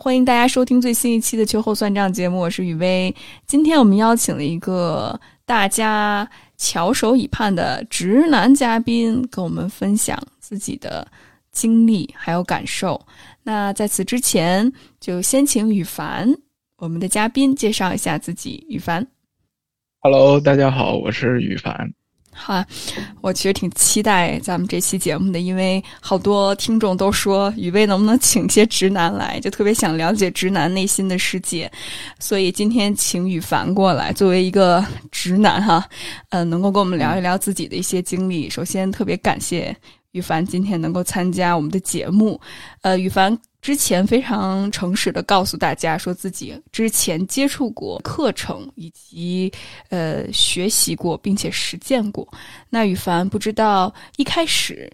[0.00, 3.14] 欢迎大家收听最新一期的秋后算账节目，我是雨薇。
[3.46, 6.26] 今天我们邀请了一个大家
[6.56, 11.06] 翘首以盼的直男嘉宾，跟我们分享自己的
[11.52, 12.98] 经历还有感受。
[13.42, 16.34] 那在此之前，就先请羽凡，
[16.78, 18.64] 我们的嘉宾介绍一下自己。
[18.68, 19.04] 羽凡
[19.98, 21.92] ，Hello，大家好，我是羽凡。
[22.32, 22.64] 好，
[23.20, 31.68] 我其实挺期待咱们这期节目的，因为好多听众都说雨薇能不能请些直男来，就特别想了解直男内心的世界，
[32.20, 35.84] 所以今天请羽凡过来，作为一个直男哈，
[36.30, 38.48] 呃，能够跟我们聊一聊自己的一些经历。
[38.48, 39.76] 首先特别感谢
[40.12, 42.40] 羽凡今天能够参加我们的节目，
[42.82, 43.38] 呃，羽凡。
[43.60, 49.52] 之前非常诚实的告诉大家，说自己之前接触过课程，以及
[49.90, 52.26] 呃学习过，并且实践过。
[52.70, 54.88] 那羽凡不知道一开始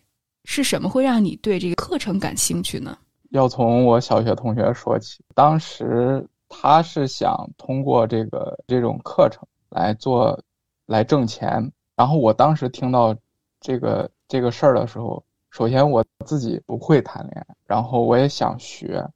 [0.45, 2.97] 是什么会让你对这个课程感兴趣呢？
[3.33, 10.42] 要从我小学同学说起，当时他是想通过这个这种课程来做
[10.87, 13.15] 来挣钱，然后我当时听到
[13.61, 15.25] 这个这个事儿的时候。
[15.53, 19.09] 首先我自己不会谈恋爱，然后我也想学，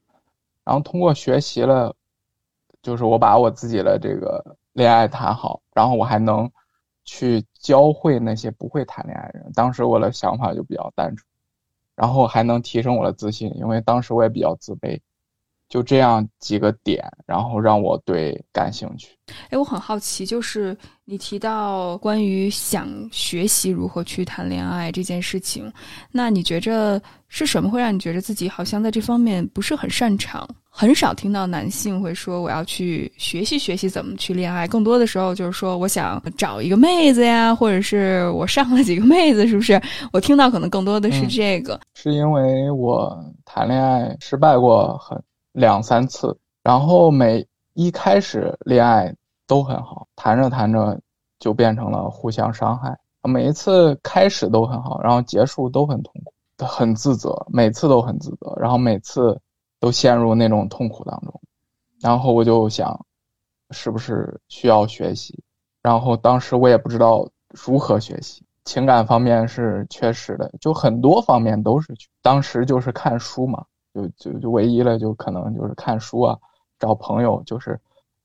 [0.63, 1.93] 然后通过学习了，
[2.81, 6.49] 就是我把我自己的这个恋爱谈好，然后我还能
[7.05, 9.51] 去教会那些不会谈恋爱的人。
[9.53, 11.27] 当时我的想法就比较单纯，
[11.97, 15.01] 然后还能提升我的自信，因为当时我也比较自卑。
[15.69, 19.09] 就这样几个点，然后让我对感兴趣。
[19.51, 25.71] 哎，我很好奇，就是你提到关于想学习如何去谈恋爱这件事情，
[26.11, 30.49] 那你觉着是什么会让你觉得自己好像在这方面不是很擅长？
[30.71, 39.79] 很少听到男性会说我要去学习学习怎么去恋爱，更多的时候就是说我想找一个妹子呀，或者是我上了几个妹子，是不是？
[40.13, 41.79] 我听到可能更多的是这个。
[41.95, 45.21] 是因为我谈恋爱失败过很。
[45.59, 49.13] 两三次，然后每一开始恋爱
[49.47, 51.01] 都很好，谈着谈着
[51.41, 52.97] 就变成了互相伤害。
[53.25, 56.33] 每一次开始都很好，然后结束都很痛苦，
[56.65, 59.41] 很自责，每次都很自责，然后每次
[59.81, 61.41] 都陷入那种痛苦当中。
[62.01, 63.05] 然后我就想，
[63.71, 65.43] 是不是需要学习？
[65.83, 71.93] 然后当时我也不知道如何学习，情感方面是缺失的，就很多方面都是。
[72.23, 73.65] 当时就是看书嘛。
[73.95, 76.39] 就就就唯一了，就可能就是看书啊，
[76.79, 77.79] 找朋友，就是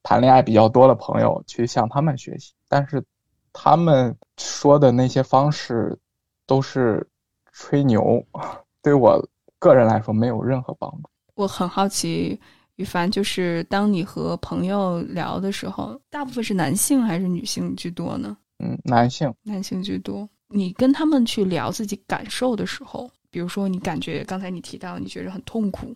[0.04, 2.54] 谈恋爱比较多的朋友去向他们学习。
[2.68, 3.04] 但是
[3.52, 5.98] 他们说的那些方式
[6.46, 7.08] 都是
[7.52, 8.24] 吹牛，
[8.82, 9.20] 对我
[9.60, 11.10] 个人来说没有任何帮助。
[11.36, 12.40] 我很好奇，
[12.76, 18.36] 羽凡，就是当你和朋友聊的时候，大部分是男性还是女性居多呢？
[18.60, 20.28] 嗯，男性，男性居多。
[20.50, 23.10] 你跟他们去聊自己感受的时候。
[23.34, 25.88] 比如说，你感觉刚才你提到，你觉得很痛苦，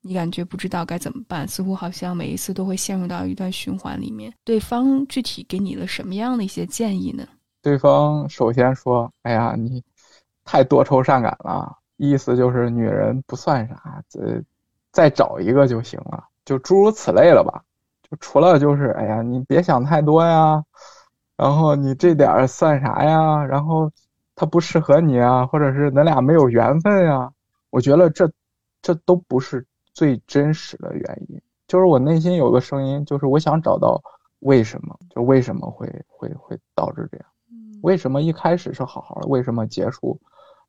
[0.00, 4.32] 你感觉不知道该怎么办，似乎好像每一次都会陷入到一段循环里面。
[4.44, 7.26] 对方具体给你了什么样的一些建议呢？
[7.62, 9.82] 对方首先说：“哎呀，你
[10.44, 14.20] 太多愁善感了，意思就是女人不算啥，再
[14.92, 17.60] 再找一个就行了，就诸如此类了吧。
[18.08, 20.62] 就除了就是，哎呀，你别想太多呀，
[21.36, 23.44] 然后你这点儿算啥呀？
[23.44, 23.90] 然后。”
[24.38, 27.28] 他不适合你啊，或者是咱俩没有缘分呀？
[27.70, 28.30] 我觉得这，
[28.80, 31.42] 这都不是最真实的原因。
[31.66, 34.00] 就是我内心有个声音，就是我想找到
[34.38, 37.26] 为什么，就为什么会会会导致这样？
[37.82, 40.20] 为什么一开始是好好的，为什么结束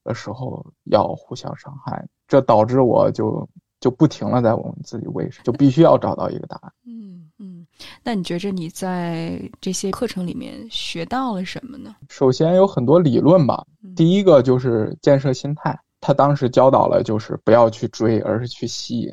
[0.04, 2.08] 的时候要互相伤害？
[2.28, 3.48] 这导致我就
[3.80, 6.72] 就不停的在问自己为什么，就必须要找到一个答案。
[6.86, 7.66] 嗯嗯。
[8.04, 11.96] 那你觉着你在这些课程里面学到了什么呢？
[12.10, 13.66] 首先有很多理论吧。
[13.96, 19.08] 第一个就是建设心态，他当时教导了就是不要去追，而是去吸引，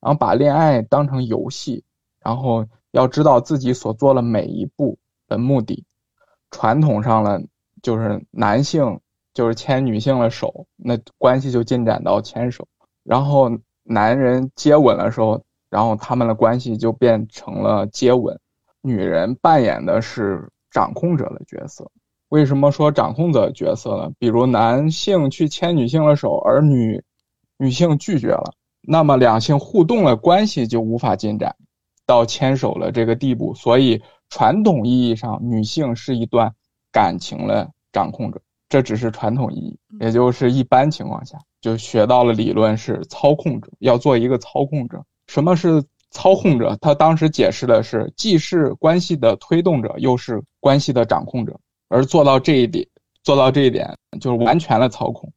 [0.00, 1.84] 然后把恋爱当成游戏，
[2.20, 4.98] 然后要知道自己所做的每一步
[5.28, 5.84] 的目的。
[6.50, 7.40] 传统上了，
[7.80, 8.98] 就是男性
[9.32, 12.66] 就是牵女性的手，那关系就进展到牵手，
[13.04, 13.48] 然后
[13.90, 15.42] 男人接吻的时候。
[15.70, 18.36] 然后他们的关系就变成了接吻，
[18.82, 21.88] 女人扮演的是掌控者的角色。
[22.30, 24.10] 为什么说掌控者角色呢？
[24.18, 27.00] 比如男性去牵女性的手，而女
[27.56, 31.54] 女性拒绝了，那么两性互动的关系就无法进展
[32.04, 33.54] 到牵手了这个地步。
[33.54, 36.52] 所以传统意义上，女性是一段
[36.90, 45.04] 感情的掌控者，这只是传统意义，也就是一般情况下就学到了理论是操控者，要做一个操控者。
[45.26, 51.58] 什么是操控者，他当时解释的是，既是关系的推动者，又是关系的掌控者。
[51.88, 52.86] 而做到这一点，
[53.24, 55.32] 做到这一点，就是完全的操控，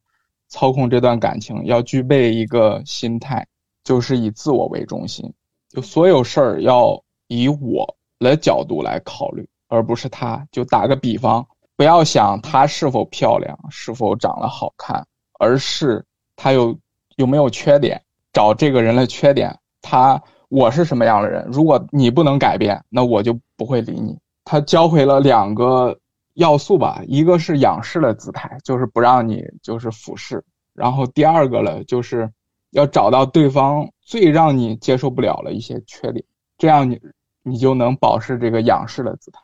[0.48, 3.44] 操控这段感情，要具备一个心态，
[3.82, 5.32] 就是以自我为中心，
[5.70, 10.46] 就所有事儿要以我的角度来考虑，而不是他。
[10.52, 11.44] 就打个比方，
[11.76, 15.06] 不要想她是否漂亮，是否长得好看，
[15.38, 16.04] 而是
[16.36, 16.78] 她有
[17.16, 19.58] 有没有缺点，找这个人的缺点。
[19.80, 21.46] 他我是什么样的人？
[21.50, 24.18] 如果你不能改变，那我就不会理你。
[24.44, 25.98] 他教会了两个。
[26.36, 32.28] 要素吧，一个是仰视的姿态，就是不让你就是俯视，然后第二个了，就是
[32.72, 36.24] 要找到对方最让你接受不了的一些缺点，
[36.58, 37.00] 这样你
[37.44, 39.38] 你就能保持这个仰视的姿态，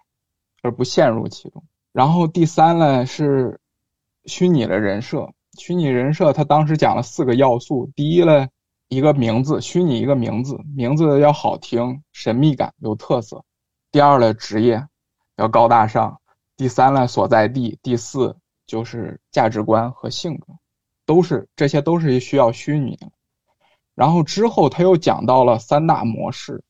[0.62, 1.62] 而不陷入其中。
[1.92, 3.60] 然后第三呢是
[4.24, 8.46] 虚拟的人设，虚拟人设他当时讲了四个要素，第一呢
[8.88, 13.38] 一个名字，虚拟一个名字，名字要好听、神秘感、有特色；
[13.90, 14.86] 第二呢职业
[15.36, 16.20] 要高大上。
[16.56, 20.52] 第三呢，所在地；第四就是价值观和性格，
[21.06, 23.10] 都是这些都是需要虚拟的。
[23.94, 26.62] 然后之后他又讲到了三大模式，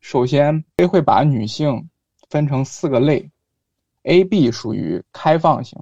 [0.00, 1.90] 首先会把女性
[2.30, 3.30] 分成四个类
[4.04, 5.78] ，A、B 属于开放型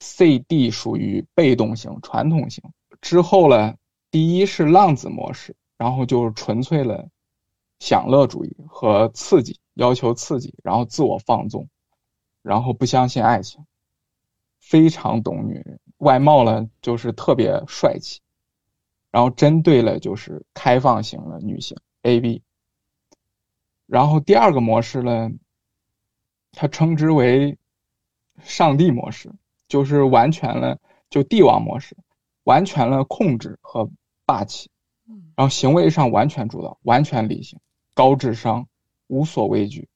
[0.00, 2.64] ，C、D 属于被动型、传统型。
[3.00, 3.76] 之后呢，
[4.10, 7.08] 第一是浪子模式，然后就是纯粹的
[7.78, 11.68] 享乐主义和刺激，要求刺激，然后自我放纵。
[12.42, 13.66] 然后不相信爱情，
[14.60, 18.20] 非常懂女人，外貌呢就是特别帅气，
[19.10, 22.42] 然后针对了就是开放型的女性 A B。
[23.86, 25.28] 然后第二个模式呢，
[26.56, 27.56] 他称之为
[28.42, 29.32] 上帝模式，
[29.68, 30.76] 就是完全了
[31.08, 31.96] 就帝王模式，
[32.42, 33.88] 完全了控制和
[34.24, 34.68] 霸气，
[35.36, 37.60] 然后行为上完全主导，完全理性，
[37.94, 38.66] 高智商，
[39.06, 39.88] 无所畏惧，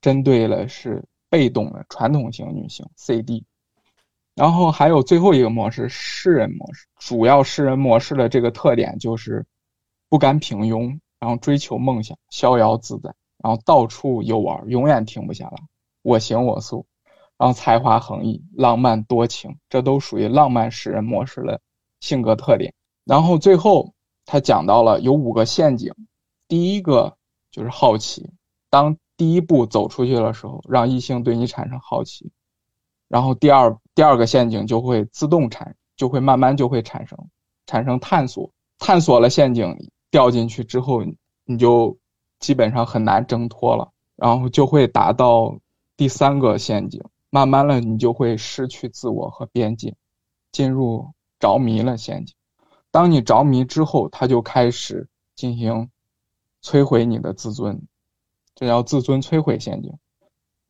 [0.00, 1.04] 针对了是。
[1.32, 3.46] 被动的传统型女性 C D，
[4.34, 9.46] 然后还有最后一个模式诗人模式，主要诗人模式的这个特点就是
[10.10, 15.56] 不甘平庸，然后追求梦想，逍遥自在，然后到处游玩，永远停不下来，
[16.02, 16.86] 我行我素，
[17.38, 21.60] 然后才华横溢，浪漫多情，这都属于浪漫诗人模式的
[22.00, 22.74] 性格特点。
[23.04, 23.94] 然后最后
[24.26, 25.92] 他讲到了有五个陷阱，
[26.46, 27.16] 第一个
[27.50, 28.30] 就是好奇，
[28.70, 28.96] 当。
[29.14, 32.32] 第一步走出去的时候，让异性对你产生好奇，
[33.08, 37.16] 然后第二第二个陷阱就会自动产，就会慢慢就会产生，
[37.66, 39.76] 产生探索，探索了陷阱
[40.10, 41.04] 掉进去之后，
[41.44, 41.96] 你就
[42.40, 45.56] 基本上很难挣脱了，然后就会达到
[46.02, 47.00] 第三个陷阱，
[47.30, 49.94] 慢慢的你就会失去自我和边界，
[50.50, 52.34] 进入着迷了陷阱。
[52.90, 55.88] 当你着迷之后，他就开始进行
[56.60, 57.80] 摧毁你的自尊。
[58.56, 59.96] 这叫自尊摧毁陷阱，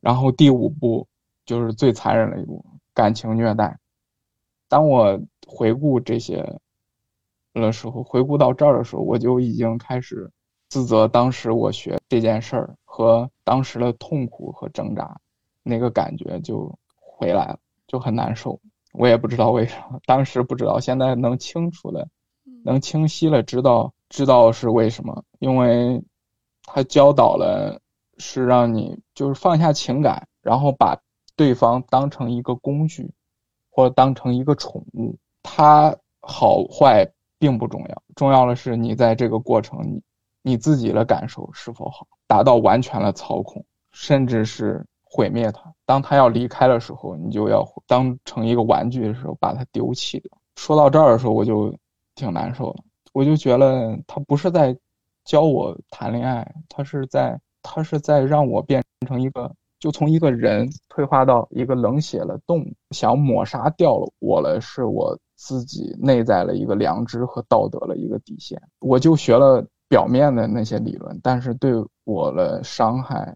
[0.01, 1.07] 然后第五步
[1.47, 2.63] 就是最残忍的一步，
[2.93, 3.79] 感情虐待。
[4.67, 6.59] 当我回顾这些
[7.53, 10.29] 的时候，回顾到这儿的时候，我就已经开始
[10.69, 15.19] 自责，当时我学这件事儿和当时的痛苦和挣扎，
[15.63, 18.59] 那个感觉就回来了，就很难受。
[18.93, 22.07] 我也不知道为什么，当时不知道，现在能清楚的，
[22.63, 26.03] 能清晰的知道知道是为什么，因为。
[26.65, 27.81] 他教导了，
[28.17, 30.97] 是让你就是放下情感，然后把
[31.35, 33.11] 对方当成一个工具，
[33.69, 35.13] 或者当成一个宠物。
[35.43, 37.05] 他好坏
[37.37, 40.01] 并不重要，重要的是你在这个过程，你
[40.41, 45.73] 你自己的感受是否好，达到完全的操控，甚至是毁灭他。
[45.85, 50.31] 当他要离开的时候，你就要当成一个玩具的时候把他丢弃掉。
[50.55, 51.73] 说到这儿的时候，我就
[52.15, 54.75] 挺难受的，我就觉得他不是在。
[55.25, 68.61] 教我谈恋爱，他是在他是在让我变成一个，就从一个人退化到一个冷血的动物，想抹杀掉了我了，是我自己内在的一个良知和道德的一个底线。
[68.81, 71.71] 我就学了表面的那些理论，但是对
[72.03, 73.33] 我的伤害，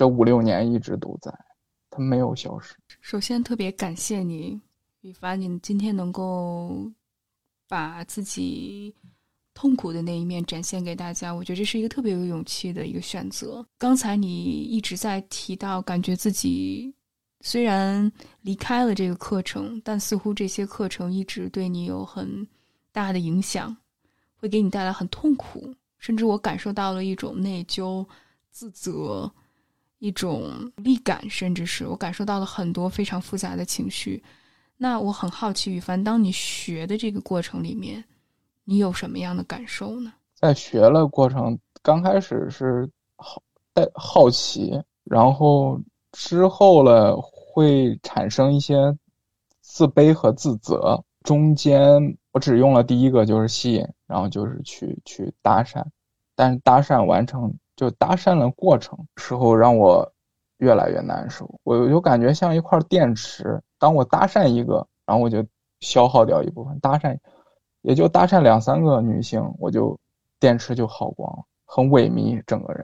[0.00, 1.30] 这五六年一直都在，
[1.90, 2.74] 它没有消失。
[3.02, 4.58] 首先，特别感谢你，
[5.02, 6.90] 羽凡，你今天能够
[7.68, 8.94] 把自己。
[9.52, 13.66] 痛苦的那一面展现给大家，我觉得这是一个特别有勇气的一个选择。
[13.76, 16.94] 刚才你一直在提到，感觉自己
[17.42, 22.48] 虽然离开了这个课程，但似乎这些课程一直对你有很
[22.90, 23.76] 大的影响，
[24.36, 28.06] 会给你带来很痛苦，甚至我感受到了一种内疚、
[28.50, 29.30] 自责、
[30.00, 34.20] 一种力感，甚至是我感受到了很多非常复杂的情绪。
[34.76, 38.04] 那我很好奇，羽凡，当你学的这个过程里面。
[38.64, 40.12] 你有什么样的感受呢？
[40.36, 43.42] 在学了过程，刚开始是好
[43.72, 45.80] 带好奇，然后
[46.12, 48.76] 之后了会产生一些
[49.60, 51.02] 自卑和自责。
[51.24, 55.84] 中间我只用了第一个就是吸引，然后就是去去搭讪，
[56.36, 60.12] 但是搭讪完成就搭讪的过程时候让我
[60.58, 65.42] 越来越难受，我就感觉像一块电池，当我搭讪一个，然后我就
[65.80, 67.16] 消耗掉一部分，搭讪
[67.80, 69.98] 也就搭讪两三个女性，我就。
[70.40, 72.82] 电池就耗光了，很萎靡，整个人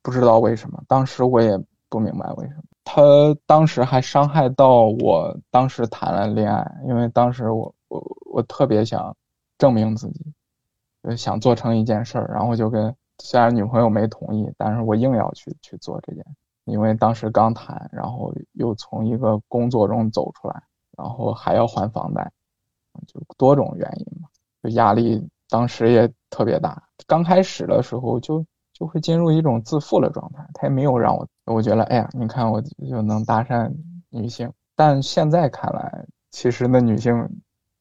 [0.00, 0.82] 不知道为什么。
[0.88, 2.62] 当时我也不明白为什么。
[2.84, 3.02] 他
[3.44, 8.02] 当时还伤害到我，当时谈了恋爱，因为当时我我
[8.32, 9.14] 我特别想
[9.58, 10.24] 证明自己，
[11.18, 16.24] 想做成一件事儿，然后就跟虽然女朋友没同意，但是我硬要去去做这件，
[16.64, 20.62] 因为当时刚谈，然后又从一个工作中走出来，
[20.96, 22.30] 然后还要还房贷，
[23.06, 24.28] 就多种原因嘛，
[24.62, 25.26] 就压力。
[25.48, 30.44] 当时也特别大，刚开始的时候就就会进入一种自负的状态。
[30.54, 33.72] 他也没有让我，我觉得，哎呀，你看我就能搭讪
[34.10, 34.52] 女性。
[34.74, 37.14] 但现在看来，其实那女性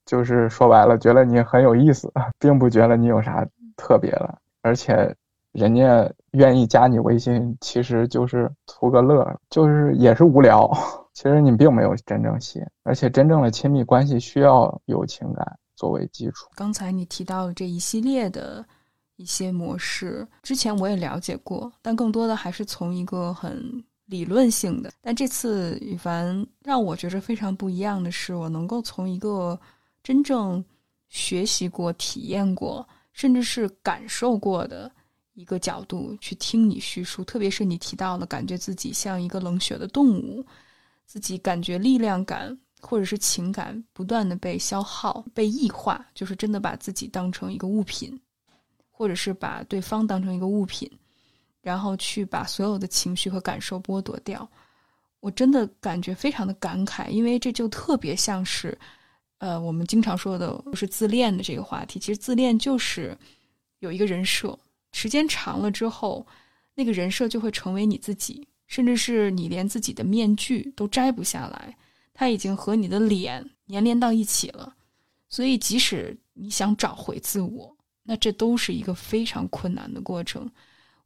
[0.05, 3.43] 就是说白了，觉得你很有意思， 并不觉得你有啥
[3.75, 4.37] 特别的。
[4.61, 5.15] 而且
[5.55, 10.69] 人家愿意加你微信，其实就是图个乐，就是也是无聊。
[11.13, 15.59] 其实你并没有真正吸引，而且真正的亲密关系需要有情感。
[15.77, 18.65] 作为基础，刚才你提到的这一系列的
[19.17, 23.61] 一些模式，之前我也了解过，但更多的还是从一个很
[24.05, 24.89] 理论性的。
[25.01, 29.59] 但这次羽凡让我觉着非常不一样的是，我能够从一个
[30.01, 30.63] 真正
[31.09, 34.89] 学习过、体验过，甚至是感受过的
[35.35, 37.23] 一个角度去听你叙述。
[37.23, 40.43] 特别是你提到了，感觉自己像一个冷血的动物，
[41.05, 42.57] 自己感觉力量感。
[42.81, 48.21] 或者是情感不断的被消耗、被异化，就是真的把自己当成一个物品，
[48.91, 50.87] 或者是把对方当成一个物品，
[51.63, 54.47] 然后去把所有的情绪和感受剥夺掉。
[55.19, 58.77] 我真的感觉非常的感慨，因为这就特别像是，
[59.39, 61.97] 呃，我们经常说的就是自恋的这个话题。
[61.97, 63.17] 其实自恋就是
[63.79, 64.55] 有一个人设，
[64.95, 66.25] 时间长了之后，
[66.75, 71.75] 那个人设就会成为你自己，甚至是你连自己的面具都摘不下来。
[72.13, 74.73] 它已经和你的脸粘连到一起了，
[75.27, 80.49] 所以即使你想找回自我，那这都是一个非常困难的过程。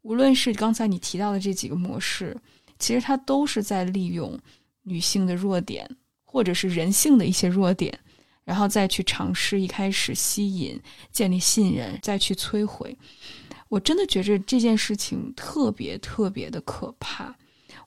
[0.03, 2.39] 无论是刚才你提到的这几个模式，
[2.77, 4.39] 其实它都是在利用
[4.84, 5.89] 女性的弱点，
[6.24, 8.00] 或者是人性的一些弱点，
[8.43, 10.79] 然后再去尝试一开始吸引、
[11.12, 12.96] 建立信任，再去摧毁。
[13.70, 17.34] 我真的觉着这件事情特别特别的可怕。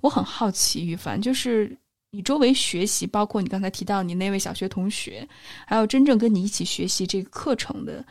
[0.00, 1.76] 我很好奇，于凡就是。
[2.14, 5.26] 你周围学习，包括你刚才提到你那位小学同学，
[5.66, 8.04] 还有真正跟你一起学习这个课程的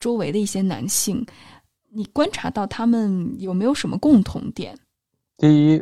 [0.00, 1.24] 周围的一些男性，
[1.90, 4.76] 你观察到他们有没有什么共同点？
[5.36, 5.46] 第
[5.76, 5.80] 一，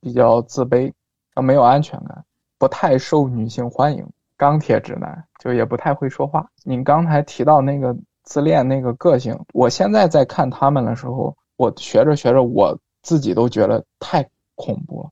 [0.00, 0.92] 比较自卑，
[1.34, 2.24] 啊没有安全感，
[2.58, 4.04] 不太受女性欢迎，
[4.36, 6.44] 钢铁直男，就也不太会说话。
[6.64, 15.10] 你刚才提到那个自恋那个个性，我现在在看他们的时候，我学着学着，我自己都觉得太恐怖了。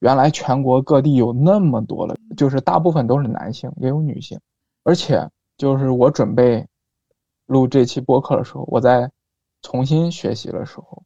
[0.00, 4.38] 原来全国各地有那么多的，就是大部分都是男性，也有女性。
[4.82, 6.66] 而且就是我准备
[7.46, 9.10] 录这期播客的时候，我在
[9.62, 11.02] 重新学习的时候，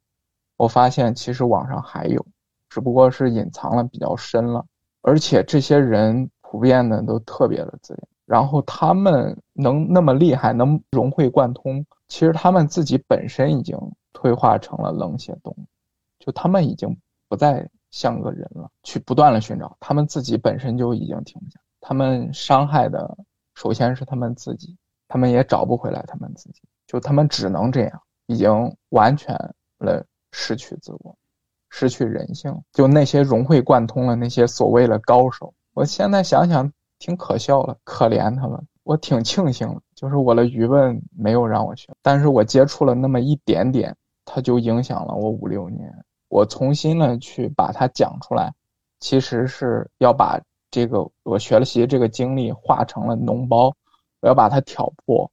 [0.56, 2.26] 我发现其实网上还有，
[2.68, 4.66] 只不过是隐藏了比较深了。
[5.02, 13.76] 而且这些人普遍的都特别的自恋，然后他们能那么厉害，能融会贯通，其实他们自己本身已经
[14.12, 15.64] 退化成了冷血动物，
[16.18, 16.96] 就他们已经
[17.28, 17.68] 不再。
[17.90, 21.58] 像个人了，去不断的寻找，他们自己本身就已经停不下。
[21.80, 23.16] 他们伤害的
[23.54, 24.76] 首先是他们自己，
[25.08, 29.34] 他们也找不回来他们自己，就他们只能这样，已经完全
[29.78, 31.16] 了失去自我，
[31.70, 32.54] 失去人性。
[32.74, 38.66] 就那些融会贯通了那些所谓的高手，我现在想想挺可笑了，可怜他们。
[38.82, 45.92] 我挺庆幸，就是我的愚笨没有让我学，但是我接触了那么一点点，它就影响了我五六年。
[46.28, 48.52] 我重新的去把它讲出来，
[49.00, 50.40] 其实是要把
[50.70, 53.74] 这个我学了习这个经历化成了脓包，
[54.20, 55.30] 我要把它挑破，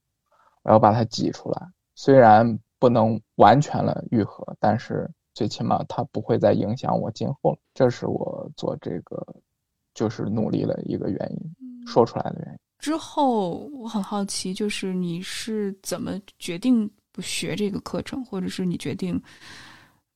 [0.63, 1.62] 我要把它挤出来。
[1.95, 7.57] 虽然不能完全的愈合，但是最起码它不会再影响我今后了。
[7.74, 9.25] 这是我做这个
[9.96, 12.60] 就是努力的一个原因，说出来的原因。
[12.78, 19.20] 之后我很好奇，就是你是怎么决定不学这个课程，或者是你决定？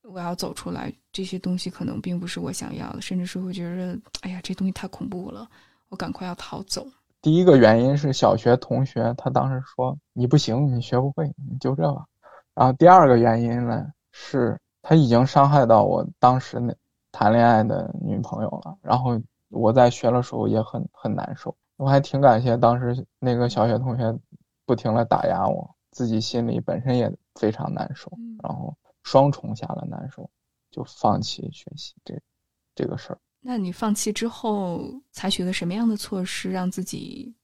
[0.02, 5.48] 我要走出来，这些东西可能并不是我想要的，甚至是会觉得，哎呀，这东西太恐怖了，
[5.88, 6.84] 我赶快要逃走。
[7.22, 12.04] 第一个原因是小学同学，他当时说你不行，你学不会，你就这吧。
[12.54, 16.74] 然后第二个原因呢，是他已经伤害到我当时那
[17.12, 18.76] 谈恋爱的女朋友了。
[18.82, 24.16] 然后我在学的时候也很很难受，我还挺感谢当时那个小学同学
[24.64, 28.10] 不停的打压我，自己心里本身也非常难受，
[28.42, 30.30] 然后双重下了难受，
[30.70, 32.14] 就放弃学习这
[32.74, 33.18] 这个事儿。
[33.40, 37.34] 那你放弃之后，采取了什么样的措施，让自己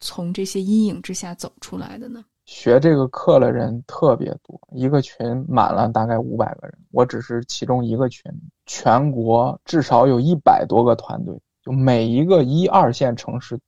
[0.00, 2.24] 从这些阴影之下走出来的呢？
[2.44, 8.30] 学这个课的人特别多，一个群满了大概五百个人，我只是其中一个群。
[8.66, 13.58] 全国至少有一百多个团队，就每一个一二线城市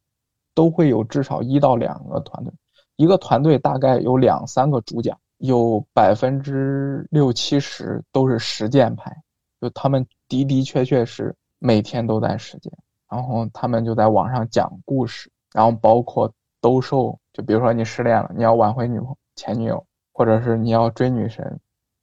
[0.55, 2.53] 都会有至少一到两个团队，
[2.97, 9.17] 一个团队大概有两三个主讲，有百分之六七十都是实践派，
[9.61, 11.35] 就他们的的确确是。
[11.59, 12.71] 每天都在实践，
[13.09, 21.59] 然后他们就在网上讲故事，然后包括兜售，就比如说你失恋了，你要挽回女朋前女友，或者是你要追女神，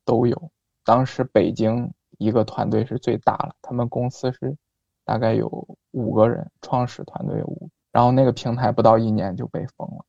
[0.05, 0.51] 都有。
[0.83, 4.57] 当时北京一个团队是最大了，他们公司是
[5.05, 5.47] 大概有
[5.91, 10.05] 五个人，创始团队五，然后那个平台不到一年就被封了，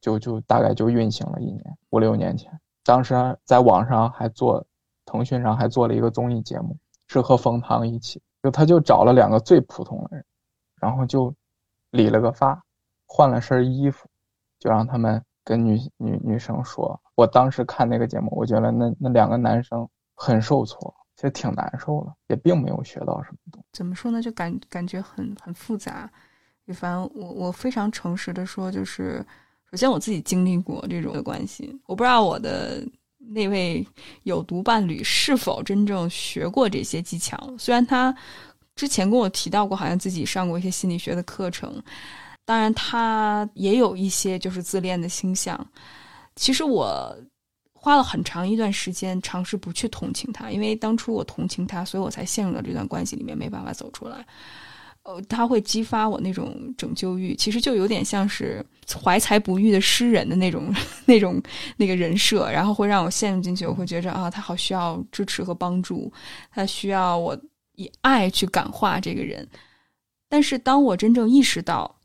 [0.00, 2.52] 就就大概就运行了一年，五六年前，
[2.84, 3.14] 当时
[3.44, 4.64] 在网上还做，
[5.04, 6.76] 腾讯上还做了一个综艺节目，
[7.08, 8.22] 是和冯唐一起。
[8.42, 10.24] 就他就找了两个最普通的人，
[10.80, 11.34] 然后就
[11.90, 12.62] 理了个发，
[13.04, 14.08] 换了身衣服，
[14.60, 17.00] 就让他们跟女女女生说。
[17.16, 23.68] 我当时看那个节目，我觉得那那两个男生很受挫，其实挺难受的，也并没有学到什么东西。
[23.72, 24.22] 怎么说呢？
[24.22, 26.08] 就感感觉很很复杂。
[26.66, 29.24] 羽凡，我我非常诚实的说，就是
[29.70, 32.86] 首先我自己经历过这种的关系，我不知道我的。
[33.28, 33.84] 那位
[34.22, 37.36] 有毒伴侣是否真正学过这些技巧？
[37.58, 38.14] 虽然他
[38.76, 41.82] 之前跟我提到过，好像自己上过一些心理学的课程，
[42.44, 45.58] 当然他也有一些就是自恋的倾向。
[46.36, 47.12] 其实我
[47.86, 54.26] 花了很长一段时间尝试不去同情他，因为当初我同情他，所以我才陷入了这段关系里面，没办法走出来。
[55.04, 58.60] 呃，他会激发我那种拯救欲，其实就有点像是
[59.00, 60.74] 怀才不遇的诗人的那种、
[61.06, 61.40] 那种、
[61.76, 63.64] 那个人设，然后会让我陷入进去。
[63.64, 66.12] 我会觉着啊，他好需要支持和帮助，
[66.50, 67.40] 他需要我
[67.76, 69.48] 以爱去感化这个人。
[70.28, 71.96] 但是，当我真正意识到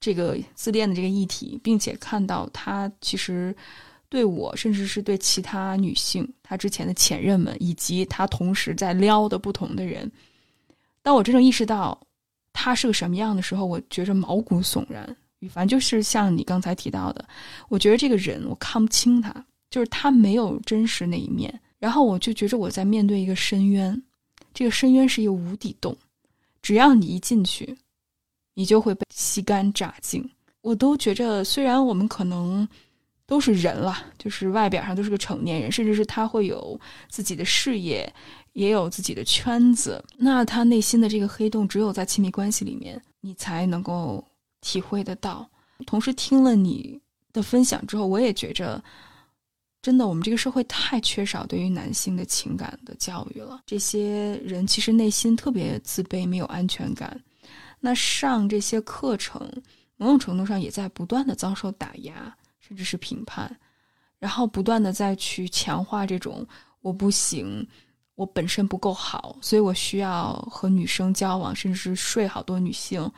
[0.00, 3.54] 这个自恋的这个议题，并且看到他其实
[4.10, 10.12] 对我，甚至是对其他女性，他之前的前任们，以及他同时在撩的不同的人，
[11.00, 11.98] 当我真正意识到。
[12.52, 15.16] 他是个什么样的时候，我觉着毛骨悚然。
[15.38, 17.24] 羽凡就是像你刚才提到的，
[17.68, 19.32] 我觉得这个人我看不清他，
[19.70, 21.60] 就是他没有真实那一面。
[21.78, 24.02] 然后我就觉着我在面对一个深渊，
[24.52, 25.96] 这个深渊是一个无底洞，
[26.60, 27.74] 只要你一进去，
[28.54, 30.28] 你就会被吸干榨尽。
[30.60, 32.68] 我都觉着，虽然我们可能
[33.30, 38.12] 都是人了，就是外表上都是个成年人，甚至是他会有自己的事业。
[38.52, 44.22] 也有自己的圈子，那他内心的这个黑洞，只有在亲密关系里面，你才能够
[44.60, 45.48] 体会得到。
[45.86, 47.00] 同时，听了你
[47.32, 48.82] 的分享之后，我也觉着，
[49.80, 53.62] 真的，我们这个社会太缺少对于男性的情感的教育了。
[53.64, 57.22] 这些人其实内心特别自卑，没有安全感。
[57.78, 59.48] 那上这些课程，
[59.96, 62.36] 某种程度上也在不断的遭受打压，
[62.70, 63.58] 甚至是评判，
[64.20, 66.46] 然后不断的再去强化这种
[66.82, 67.66] 我不行。
[68.14, 73.10] 我本身不够好，所以我需要和女生交往，甚至是睡好多女性，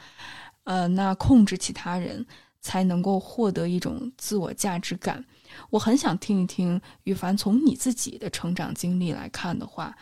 [0.63, 2.25] 呃，那控制其他人
[2.61, 5.23] 才能够获得一种自我价值感。
[5.69, 9.95] 我很想听一听羽凡从你自己的成长经历来看的话，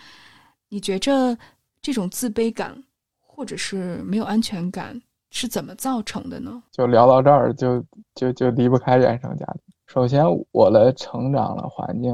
[0.69, 1.37] 你觉着
[1.83, 2.85] 这种自卑感
[3.19, 6.63] 或者是没有安全感是怎么造成的呢？
[6.71, 9.63] 就聊到这儿，就就就离不开原生家庭。
[9.87, 12.13] 首先，我的成长的环境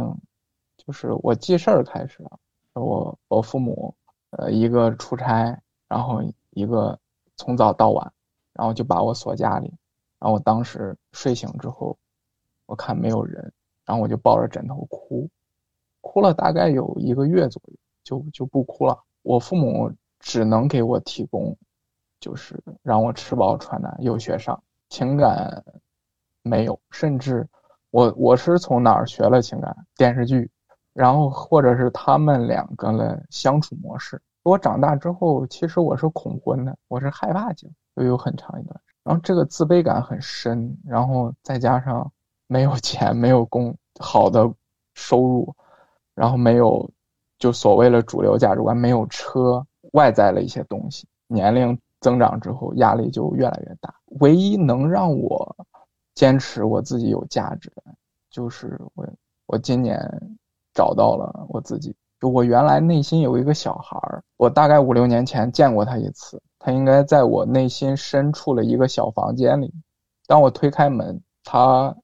[0.76, 2.38] 就是我记事儿开始了。
[2.74, 3.94] 我我父母，
[4.31, 6.98] 呃，一个出差，然后一个
[7.37, 8.12] 从早到晚，
[8.52, 9.72] 然后就把我锁家里，
[10.18, 11.96] 然后我当时睡醒之后，
[12.66, 13.52] 我看没有人，
[13.87, 15.29] 然后我就抱着枕头哭，
[16.02, 17.74] 哭了大概有一个月左右，
[18.05, 19.02] 就就不哭了。
[19.22, 21.57] 我父母只能给我提供，
[22.20, 25.64] 就是让我吃饱穿暖，有学上，情感
[26.42, 27.46] 没有，甚至
[27.90, 29.76] 我我是从哪儿学了情感？
[29.96, 30.50] 电视剧。
[30.92, 34.18] 然后，或者是他们两个的相处模式。
[34.44, 38.81] 我长大之后，其实我是恐婚的，我是害怕结婚，又有很长一段。
[39.05, 42.11] 然后这个自卑感很深，然后再加上
[42.46, 44.50] 没有钱，没有工好的
[44.94, 45.55] 收入，
[46.14, 46.90] 然后没有
[47.38, 51.07] 就所谓的主流价值观，没有车，外在的一些东西。
[51.26, 53.92] 年龄增长之后，压力就越来越大。
[54.21, 55.57] 唯一能让我
[56.14, 57.83] 坚持我自己有价值的，
[58.31, 59.05] 就是我。
[59.49, 60.01] 我今年
[60.73, 61.95] 找到了我自己。
[62.21, 69.73] 就我原来内心有一个小孩儿，我大概五六年前见过他一次，他应该在我内心深处的一个小房间里。
[70.29, 71.97] 当我推开门，他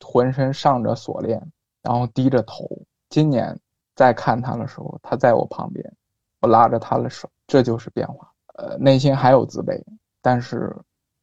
[0.00, 1.40] 浑身上着锁链，
[1.82, 2.68] 然后低着头。
[3.08, 3.56] 今年
[3.94, 5.84] 再看他的时候，他在我旁边，
[6.40, 8.32] 我拉着他的手，这就是变化。
[8.56, 9.82] 呃，内心还有自卑，
[10.20, 10.76] 但是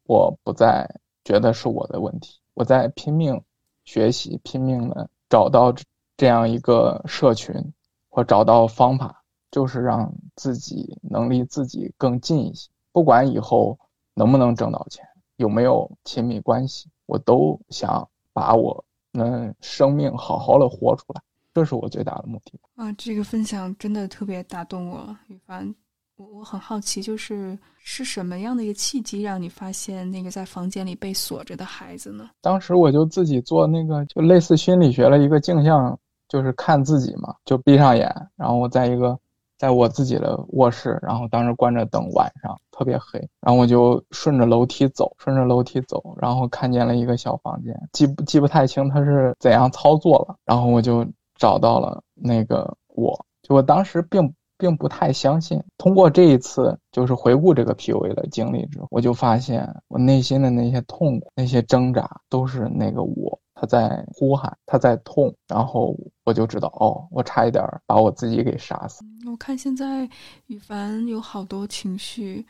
[0.04, 0.88] 我不再
[1.22, 2.40] 觉得是我的问题。
[2.54, 3.40] 我在拼命
[3.84, 5.74] 学习，拼命的找到
[6.16, 7.72] 这样一个社群。
[8.16, 12.70] 或找到方法，就是让自己能离自己更近一些。
[12.92, 13.76] 不管以后
[14.14, 21.20] 能不能挣到钱，有没有亲密关系，我都想把我们生命好好的活出来，
[21.52, 22.52] 这是我最大的目的。
[22.76, 25.74] 啊，这个分享真的特别打动我，雨凡。
[26.16, 32.30] 我我很好奇，就是是什么样的一个契机让你发现那个在房间里被锁着的孩子呢？
[32.40, 35.98] 当时我就自己做那个，就类似心理学的一个镜像。
[36.26, 39.16] 就是看自己嘛，就闭上眼，然后我在一个，
[39.56, 63.38] 在我自己的卧室，然后当时关着灯，晚上特别黑，然后我就顺着楼梯走，顺着楼梯走，然后看见了一个小房间，记不记不太清他是怎样操作了，然后我就找到了那个我，就我当时并并不太相信，通过这一次就是回顾这个 PUA 的经历之后，我就发现我内心的那些痛苦、那些挣扎都是那个我。
[63.54, 69.04] 他在呼喊，他在痛，然后我就知道，哦，我差一点把我自己给杀死。
[69.30, 70.08] 我看现在
[70.46, 72.46] 羽凡有好多情绪，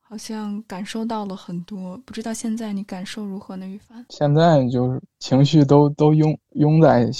[0.00, 3.66] 好像感受到了很多，不知道现在你感受如何呢？
[3.66, 7.10] 羽凡现在就是情绪都都拥拥在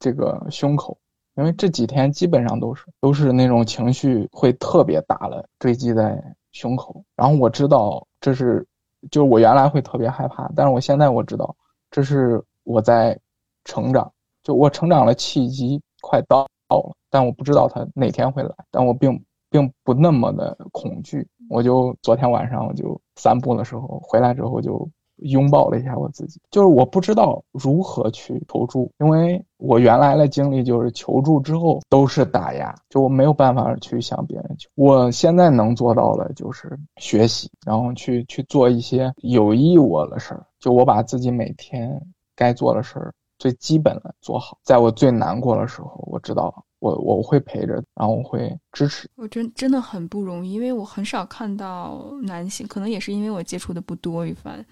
[0.00, 0.98] 这个胸口，
[1.36, 6.20] 因为这几天基本上都是都是那种情绪会特别大的堆积在
[6.52, 7.04] 胸口。
[7.14, 8.66] 然后我知道这是，
[9.10, 11.54] 就是我原来会特别害怕，但是我现在我知道
[11.90, 12.44] 这是。
[12.68, 13.16] 我在
[13.64, 21.24] 成长，就我成长的契机快到了，但我不知道他哪天会来，但我并并不那么的恐惧。
[21.48, 34.68] 我就昨天晚上我就散步的时候回来之后就拥抱了一下我自己，就是我不知道如何去求助，因为我原来的经历就是求助之后都是打压，就我没有办法去向别人求。
[34.74, 42.00] 我现在能做到的就是学习，然后去去做一些有益我的事儿，就我把自己每天。
[42.38, 44.58] 该做的事儿，最基本的做好。
[44.62, 49.08] 在我最难过的时候，我知道我我会陪着，然后我会支持。
[49.16, 54.26] 我真真的很不容易，因为我很少看到男性，可能也是因为我接触的不多。
[54.26, 54.64] 一番，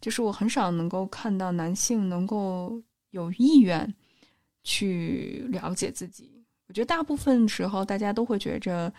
[0.00, 3.92] 就是我很少能够看到男性能够有意愿
[4.62, 6.30] 去了解自己。
[6.68, 8.92] 我觉得大部分时候，大家都会觉着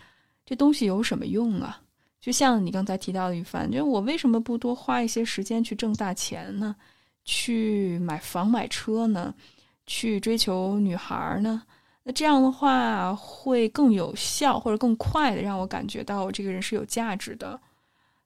[0.44, 1.80] 这东西有什么用啊？
[2.20, 6.76] 就像你刚才提到的一番，就我为什么不多花一些时间去挣大钱呢？
[7.24, 9.32] 去买房买车呢，
[9.86, 11.62] 去追求女孩呢？
[12.02, 17.60] 那这样的话会更有效，或者更快的让我感觉到我这个人是有价值的。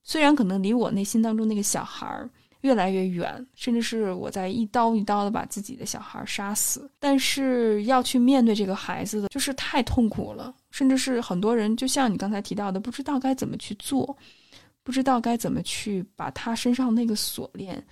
[0.03, 2.29] 虽然可能离我内心当中那个小孩
[2.61, 10.55] 越来越远，甚至是我在一刀一刀的把自己的小孩杀死，但是要去面对这个孩子的，就是太痛苦了。
[10.71, 14.17] 甚至是很多人，就像你刚才提到的，不知道该怎么去做，
[14.83, 17.85] 不知道该怎么去把他身上那个锁链。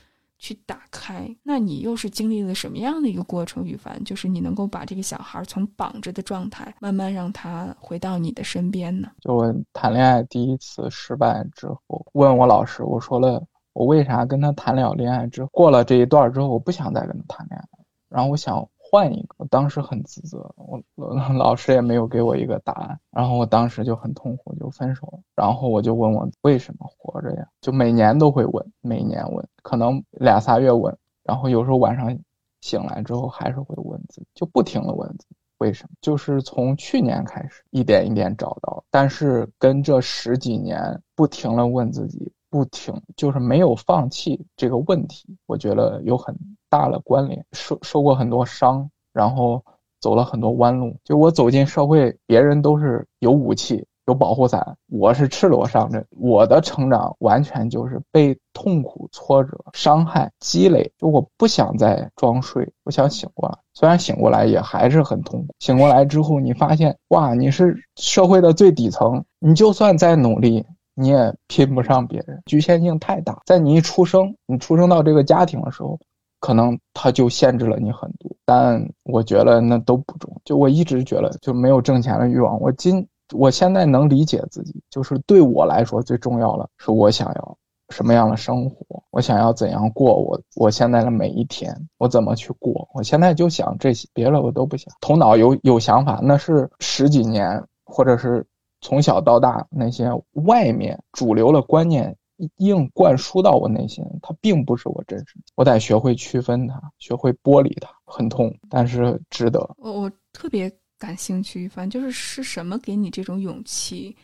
[0.42, 3.64] 去打开，那你又是经历了什么样的一个过程？
[3.64, 9.08] 羽凡，就是你能够把这个小孩从绑着的状态，慢慢让他回到你的身边呢？
[9.20, 13.40] 就我谈恋爱第一次失败之后，问我老师，我说了，
[13.72, 17.68] 我为啥跟他谈了恋爱之后，过了这一段之后，我不想再跟他谈恋爱，
[18.08, 18.68] 然后我想。
[18.92, 20.78] 换一个，我当时很自责，我
[21.32, 25.18] 老师也没有给我一个答案，然后我当时就很痛苦，就分手了。
[25.34, 27.48] 然后我就问我为什么活着呀？
[27.62, 32.14] 就每年都会问，每年问，可能俩仨月问，然后有时候晚上
[32.60, 35.94] 醒来之后还是会问自己，就不停的问自己为什么。
[36.02, 40.78] 就是从去年开始一点一点找到，但是跟这十几年
[41.16, 42.30] 不停的问自己。
[42.52, 46.36] 不停，就是没有放弃这个问题，我觉得有很
[46.68, 47.42] 大的关联。
[47.52, 49.64] 受受过很多伤，然后
[50.00, 50.94] 走了很多弯路。
[51.02, 56.06] 就我走进社会，别人都是有武器、有保护伞，我是赤裸上阵。
[56.10, 60.92] 我的成长完全就是被痛苦、挫折、伤害积累。
[60.98, 63.56] 就我不想再装睡，我想醒过来。
[63.72, 65.54] 虽然醒过来也还是很痛苦。
[65.58, 70.66] 醒过来之后，你发现，哇，你是社会的最底层，你就算再努力。
[70.94, 73.40] 你也拼不上别人，局限性太大。
[73.46, 75.98] 在你一出生，你出生到这个家庭的时候，
[76.40, 78.30] 可能他就限制了你很多。
[78.44, 80.40] 但我觉得那都不重。
[80.44, 82.60] 就我一直觉得，就没有挣钱的欲望。
[82.60, 87.56] 我今我现在能理解自己，就是对我来说最重要的是我想要
[87.88, 92.86] 什么样的生活，我想要怎样过我我现在的每一天，我怎么去过？
[92.92, 94.92] 我现在就想这些，别的我都不想。
[95.00, 98.44] 头脑有有想法，那是十几年或者是
[98.82, 102.14] 从小到大那些外面主流的观念
[102.56, 105.36] 硬灌输到我内心，它并不是我真实。
[105.54, 109.60] 我得学会区分它，学会剥离它，很痛，但是值得。
[109.78, 114.14] 我我特别感兴趣，反正就是是什么给你这种勇气，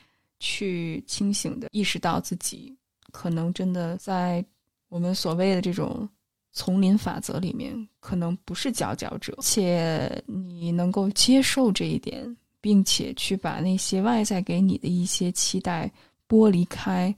[0.40, 2.76] 去清醒的意识到自己。
[3.12, 4.44] 可能真的在
[4.88, 6.08] 我们所谓的这种
[6.52, 12.36] 丛林法则里面，可能不是佼佼者，且你能够接受这一点，
[12.68, 15.90] 并且去把那些外在给你的一些期待
[16.28, 17.14] 剥离开，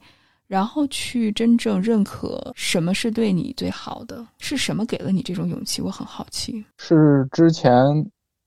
[0.47, 5.81] 然后去真正认可什么是对你最好的，是什么给了你这种勇气？
[5.81, 6.63] 我很好奇。
[6.77, 7.75] 是之前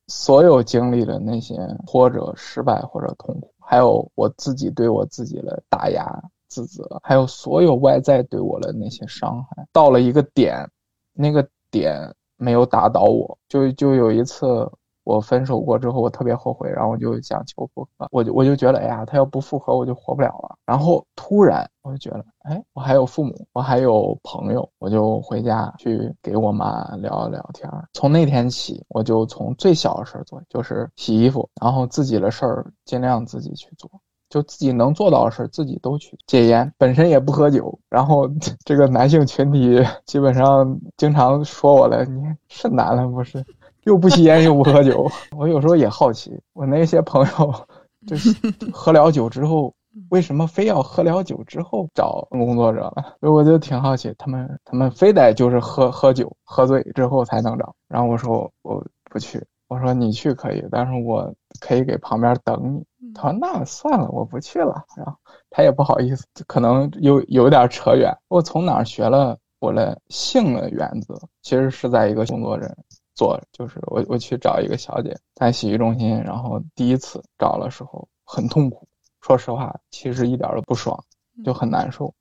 [0.08, 1.54] 所有经历的那些
[1.86, 6.10] 或者失败或者痛苦，还有我自己对我自己的打压。
[6.46, 10.66] 自责，还有所有外在对我的那些伤害，到了一个点，
[11.12, 12.00] 那个点
[12.36, 14.66] 没有打倒我，就就有一次
[15.04, 20.56] 我分手过之后，我特别后悔，然后我就想求复合，我就我就觉得，哎呀，他要不复合，我就活不了了。
[20.66, 27.70] 然后突然我就觉得，哎，我还有父母，我还有朋友，我就回家去给我妈聊聊天。
[27.92, 33.90] 从那天起，我就从最小的事儿做，就是洗衣服，然后自己的事儿尽量自己去做。
[34.30, 37.78] 就自己能做到的事自己都去戒烟，本身也不喝酒。
[37.88, 38.28] 然后
[38.64, 43.44] 这个男性群体基本上经常说我了，你是男的不是？
[43.84, 45.10] 又不吸烟又不喝酒。
[45.36, 47.54] 我有时候也好奇，我那些朋友
[48.06, 48.30] 就是
[48.72, 49.72] 喝了酒之后，
[50.10, 53.02] 为什么非要喝了酒之后找工作者呢？
[53.20, 57.74] 所 以我就挺好奇，他们他们非得就是喝喝酒喝醉之后才能找。
[57.88, 62.84] 然后我说我不去，我说你去可以，但是我可以给旁边等你。
[63.14, 65.14] 他说：“那算了，我不去了。”然后
[65.50, 68.12] 他也不好意思，可能有有点扯远。
[68.28, 71.14] 我从哪儿学了我的性的原则？
[71.42, 72.76] 其实是在一个工作人
[73.14, 78.86] 做，就是我我去找一个小姐在洗浴中心，然后第一次找的时候很痛苦。
[79.20, 81.02] 说实话，其实一点都不爽，
[81.44, 82.12] 就很难受，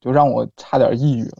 [0.00, 1.36] 就让我差点抑郁了，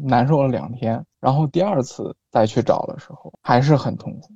[0.00, 1.04] 难受了两天。
[1.20, 4.30] 然后第二次再去找的时候还是很痛苦。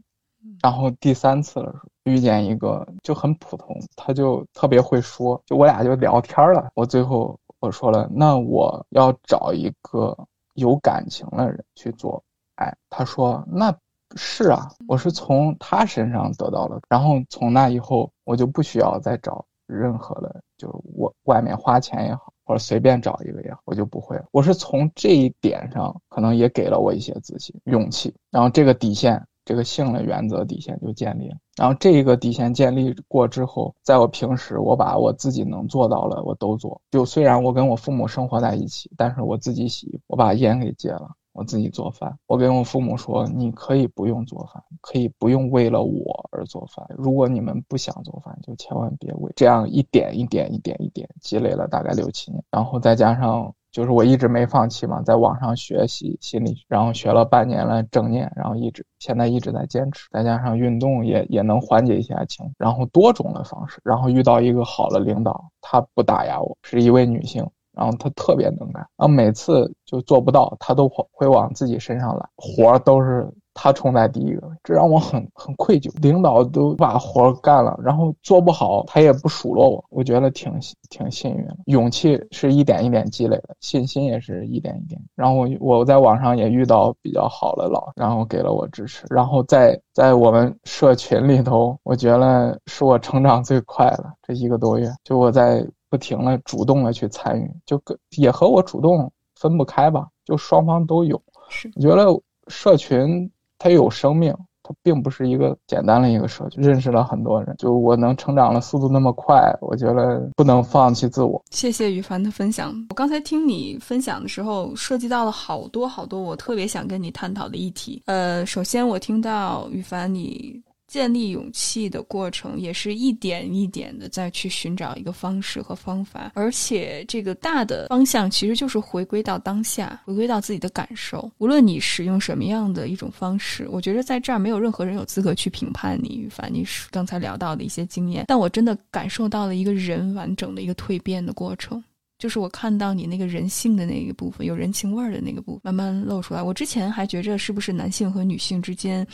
[0.62, 6.70] 然后第三次的时候遇见一个就很普通，他就特别会说，就我俩就聊天了。
[6.74, 10.16] 我最后我说了，那我要找一个
[10.54, 12.22] 有感情的人去做。
[12.56, 13.76] 哎，他说那
[14.16, 16.80] 是啊，我是从他身上得到了。
[16.88, 24.24] 然后从那以后，我就不需要再找任何的，就是我外面花钱也好，或者随便找一个也好，我就不会了。
[24.30, 28.14] 我是从这一点上，可能也给了我一些自信、勇气。
[28.30, 29.24] 然后这个底线。
[29.46, 36.80] 这个性的原则底线就建立了，然后这个底线建立过之后，在我平时我把我自己能做到了我都做。
[36.90, 42.16] 就虽然我跟我父母生活在一起，但是我自己洗，我把烟给戒了，我自己做饭。
[42.26, 46.86] 我跟我父母说，你可以不用做饭，可以不用为了我而做饭。
[46.96, 49.30] 如果你们不想做饭，就千万别为。
[49.36, 53.54] 这样一点一点一点一点积累了大概六七年，然后再加上。
[53.74, 67.44] 就是我一直没放弃嘛，在网上学习心理学，然后学了半年了正念，然后一直现在一直在坚持，再加上运动也也能缓解一下情绪，然后多种的方式，然后遇到一个好的领导，他不打压我，是一位女性，
[67.74, 73.28] 然后他特别能干，然后每次就做不到，他都会往自己身上揽，活儿都是。
[73.56, 75.88] 他冲在第一个，这让我很很愧疚。
[76.02, 80.52] 领导都把活儿干了，然后做不好，他也不数落我，我觉得挺
[80.90, 81.56] 挺幸运的。
[81.66, 85.00] 勇气是一点一点积累的，信心也是一点一点。
[85.14, 89.06] 然后我在网上也遇到比较好的老，然后给了我支持。
[89.08, 101.22] 然后在在我们社群里头，我觉得是我成长最快的这一个多月，就我在不停的主动的去参与，就跟也和我主动分不开吧，就双方都有。
[101.48, 103.30] 是，我觉得社群。
[103.57, 106.61] 它有生命，它并不是一个简单的一个社区。
[106.61, 111.42] 认识了很多人，就我能成长的速度那么快，我觉得不能放弃自我。
[111.50, 112.74] 谢谢羽凡的分享。
[112.90, 118.02] 我刚才听你分享的时候，涉及到了好多好多我特别想跟你探讨的议题。
[118.07, 120.61] 呃，首先我听到羽凡你。
[120.94, 131.28] 建立勇气的过程，也是一点一点的再去寻找一个方式和方法，而且这个大的方向其实就是回归到当下，回归到自己的感受。
[131.38, 136.14] 无论你使用什么样的一种方式，我觉得在这儿没有任何人有资格去评判你。
[136.14, 141.83] 于凡，你刚才聊到的一些经验，但我真的感受到了一个人完整的一个蜕变的过程。
[142.16, 146.40] 就是我看到你那个人性的那个部分，有人情味儿的那个部分慢慢露出来。
[146.40, 149.04] 我之前还觉着是不是男性和女性之间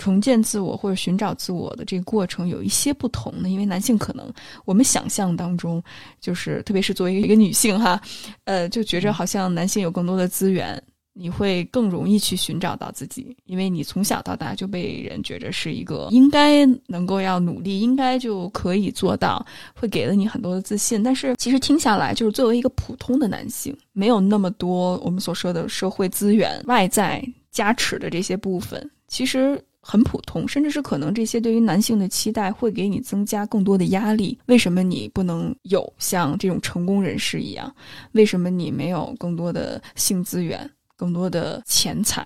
[0.00, 3.48] 重建自我或者寻找自我的这个过程有一些不同呢？
[3.48, 4.28] 因为男性可能
[4.64, 5.80] 我们想象当中，
[6.20, 8.00] 就是特别是作为一个女性哈，
[8.44, 10.82] 呃，就觉着好像男性有更多的资源。
[11.12, 21.02] 你会更容易去寻找到自己，因为你从小到大就被人觉着是一个应该能够要努力，应该就可以做到，会给了你很多的自信。
[21.02, 34.38] 但是其实听下来，就是作为一个普通的男性，没有那么多我们所说的社会资源、外在加持的这些部分，其实很普通，甚至是可能这些对于男性的期待会给你增加更多的压力。
[34.46, 37.74] 为什么你不能有像这种成功人士一样？
[38.12, 40.70] 为什么你没有更多的性资源？
[40.96, 42.24] 更多的钱财，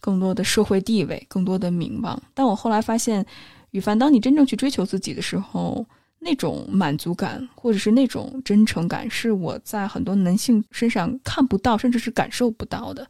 [0.00, 2.22] 更多的社会地位，更多的名望。
[2.32, 3.26] 但我后来发现，
[3.72, 5.84] 羽凡，当你真正去追求自己的时候，
[6.20, 13.06] 那种满足感，或者是那种真诚感，是我在很多男性身上看不到，甚至是感受不到的。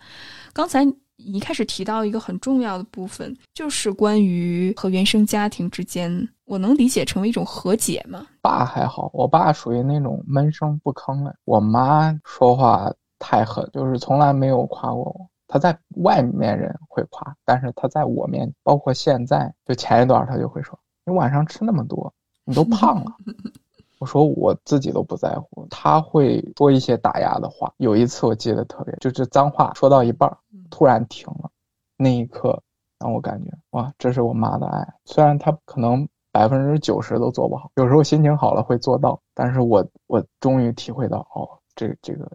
[0.54, 0.82] 刚才
[1.24, 8.26] 一开始提到一个很重要的部分，就是关于和原生家庭之间，我能理解成为一种和解吗？
[8.40, 12.92] 爸还好，我爸属于那种闷声不吭的，我妈说话。
[13.24, 15.30] 太狠，就是从来没有夸过我。
[15.46, 22.12] 他在外面人会夸，但是他在我面，包括现在，就前一段他就会说：“你晚上吃那么多，
[22.44, 23.12] 你都胖了。
[24.00, 25.64] ”我说我自己都不在乎。
[25.70, 27.72] 他会说一些打压的话。
[27.76, 30.28] 有一次我记得特别，就是脏话说到一半，
[30.72, 31.50] 突然停了，
[31.96, 32.60] 那一刻
[32.98, 34.94] 让我感觉哇，这是我妈的爱。
[35.04, 42.28] 虽然她可能百分之九十都做不好，有时候心情好了会做到，但是我我终于体会到哦，这这个。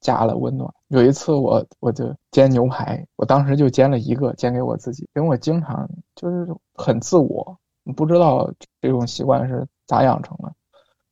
[0.00, 0.68] 加了温暖。
[0.88, 7.56] 有一次，我我就煎牛排，我当时就煎了一个，煎给我自己，因为我经常就是很自我，
[7.94, 10.52] 不知道这种习惯是咋养成的。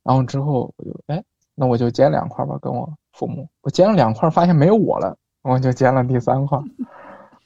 [0.03, 1.23] 然后之后我就哎，
[1.55, 3.49] 那我就煎两块吧，跟我父母。
[3.61, 6.59] 我煎了两块，发现没有我了，我就煎了第三块。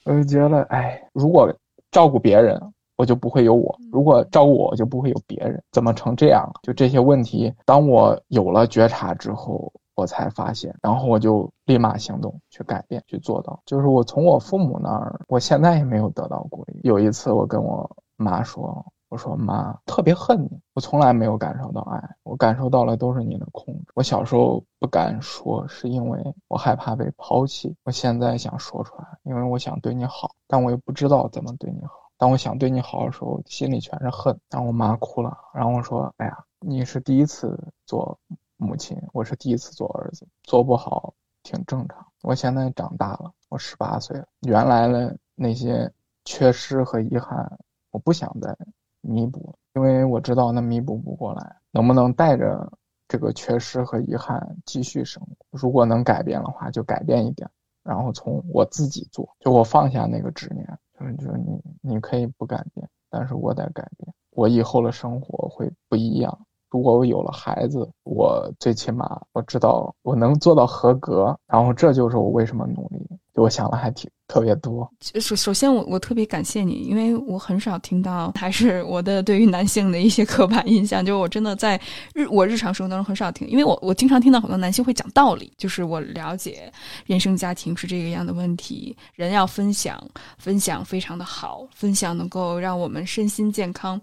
[0.04, 1.52] 我就觉得哎，如果
[1.90, 2.61] 照顾别人，
[2.96, 5.62] 我就不会有我；如果照顾我，就不会有别人。
[5.72, 6.54] 怎么成这样了？
[6.62, 9.72] 就这些问题，当我有了觉察之后。
[9.96, 13.61] 我才发现，然后我就立马行动去改变，去做到。
[13.64, 16.66] 就是我从我父母那儿，我现在也没有得到过。
[16.83, 23.85] 有一次，我跟我妈说：“我说妈，特别恨你，我从来没有感受到爱，我感受到了都是你的控制。
[23.95, 27.75] 我小时候不敢说，是因为我害怕被抛弃。
[27.85, 31.93] 我现在想说出来，因为我想对你好，但我又不知道怎么对你好。
[32.17, 38.19] 当我想对你好的时候，心里全是恨。”然后我妈哭了，然后我说：“哎呀，你是第一次做。”
[38.57, 41.12] 母亲，我是第一次做儿子，做不好
[41.43, 42.07] 挺正常。
[42.23, 45.93] 我现在长大了，我十八岁了，原来的那些
[46.25, 47.59] 缺失和遗憾，
[47.90, 48.57] 我不想再
[49.05, 51.57] 弥补，因为我知道那弥补不过来。
[51.71, 52.73] 能不能带着
[53.09, 55.59] 这个缺失和遗憾继续生活？
[55.59, 57.51] 如果能改变的话，就改变一点，
[57.83, 60.64] 然后从我自己做，就我放下那个执念，
[60.99, 66.47] 就是就是你你可以不改变，但是我得改变，我以后的生活会不一样。
[66.71, 73.05] 如果我有了孩子，我最起码我知道我能做到合格，然后这就是我为什么努力。
[73.35, 74.88] 我想了还挺特别多。
[75.20, 81.05] 首首先，我我特别感谢你，因为我很少听到，还是我的对于男性的一些刻板印象。
[81.05, 81.81] 就是我真的在
[82.14, 86.73] 日我日常生活当中很少听，因为我我经常听到很多男性会讲道理，就是我了解
[87.07, 90.03] 原生家庭是这个样的问题，人要分享，
[90.38, 94.01] 分享非常的好，分享能够让我们身心健康。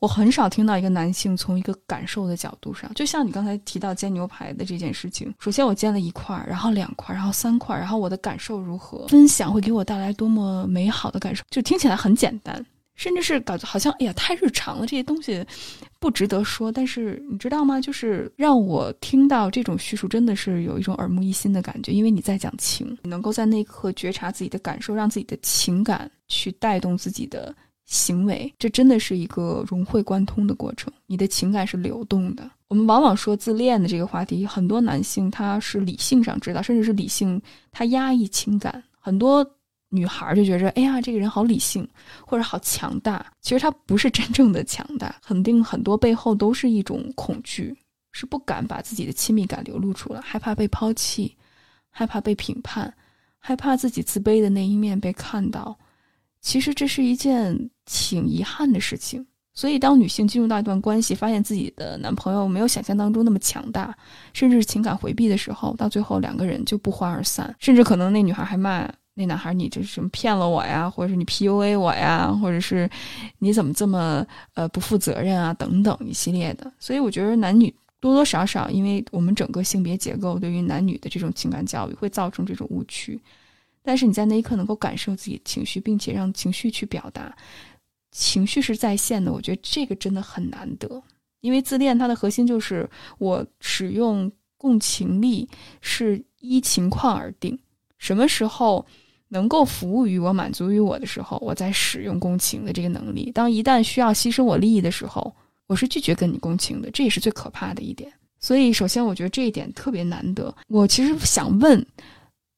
[0.00, 5.34] 我很少听到一个男性从一个感受的角度上，就像你刚才提到煎牛排的这件事情。
[5.38, 9.06] 首先我煎了一块，然后两块，然后三块，然后我的感受如何？
[9.08, 11.42] 分享会给我带来多么美好的感受？
[11.50, 15.44] 就听起来很简单，甚至是感觉好像哎呀太日常了，这些东西
[15.98, 16.70] 不值得说。
[16.70, 17.80] 但是你知道吗？
[17.80, 27.52] 就是让我听到这种叙述，真的是有一种耳目一新的感觉，因为你在讲情，你能够在那一刻觉察自己的感受，让自己的情感去带动自己的。
[27.88, 30.92] 行为，这真的是一个融会贯通的过程。
[31.06, 32.48] 你的情感是流动的。
[32.68, 37.40] 我们往往说自恋的这个话题，很多男性他是理性上知道，甚至是理性
[37.72, 38.84] 他压抑情感。
[39.00, 39.44] 很多
[39.88, 41.88] 女孩就觉着，哎呀，这个人好理性，
[42.26, 43.24] 或者好强大。
[43.40, 47.74] 其实他不是真正的强大，肯定很多背后都是一种恐惧，
[48.12, 51.34] 是不敢把自己的亲密感流露出来，害怕被抛弃，
[51.88, 52.92] 害怕被评判，
[53.38, 55.74] 害怕自己自卑的那一面被看到。
[56.48, 59.22] 其实这是一件挺遗憾的事情，
[59.52, 63.94] 所以当女性进入到一段关系，发现自己的男朋友没有想象当中那么强大，
[64.32, 70.88] 甚至是情感回避的时候，到最后两个人就不欢而散，甚至可能那女孩还骂那男孩：“你这是什么骗了我呀？
[70.88, 72.32] 或者是你 PUA 我呀？
[72.40, 72.88] 或者是
[73.40, 75.52] 你怎么这么呃不负责任啊？
[75.52, 77.70] 等等一系列的。”所以我觉得男女
[78.00, 83.20] 多多少少，因为我们整个性别结构对于男女的这种情感教育会造成这种误区。
[83.82, 87.34] 但是你在那一刻能够感受自己的情绪，并且让情绪去表达，
[88.10, 91.02] 情绪是在线的，我觉得这个真的很难得。
[91.40, 95.48] 因为自恋它的核心就是我使用共情力
[95.80, 97.56] 是依情况而定，
[97.96, 98.84] 什么时候
[99.28, 103.30] 能够服务于我、满足于我的时候，我在使用共情的这个能力。
[103.32, 105.32] 当一旦需要牺牲我利益的时候，
[105.68, 108.12] 我是拒绝跟你共情的，这也是最可怕的一点。
[108.40, 110.54] 所以，首先我觉得这一点特别难得。
[110.68, 111.84] 我其实想问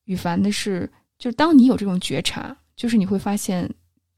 [0.04, 0.90] 羽凡的是，
[1.20, 3.72] 就是当你有这种觉察，就是你会发现，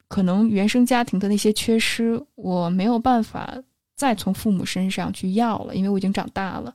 [0.08, 3.54] 可能原生家庭的那些缺失，我没有办法
[3.94, 6.74] 再从父母身上去要了，因为我已经长大了。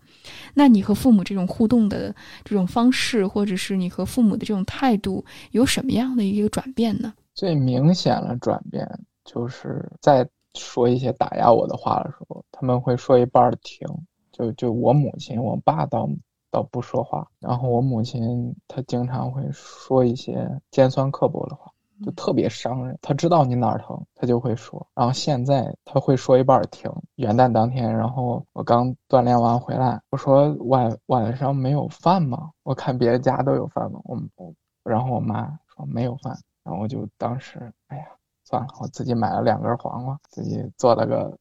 [0.53, 2.13] 那你和父母这种互动的
[2.43, 7.11] 这种方式，或者是你和父母的这种态度，有什么样的一个转变呢？
[7.33, 8.87] 最明显的转变
[9.25, 10.29] 就是在。
[10.53, 13.87] 说一些打压我的话的时候，他们会说一半停。
[14.31, 16.09] 就就我母亲，我爸到
[16.51, 17.27] 倒不说话。
[17.39, 21.71] 然后我母亲她经常会说一些尖酸刻薄的话，
[22.05, 22.97] 就特别伤人。
[23.01, 24.85] 她知道你哪儿疼，她就会说。
[24.93, 26.91] 然后现在她会说一半停。
[27.15, 32.51] 元旦当天，然后我刚锻炼完回来，我说晚晚上没有饭吗？
[32.63, 33.99] 我看别的家都有饭吗？
[34.03, 36.37] 我我，然后我妈说没有饭。
[36.63, 38.05] 然后我就当时，哎呀。
[38.49, 41.37] 算了，我自己买了两根黄瓜，自己做了个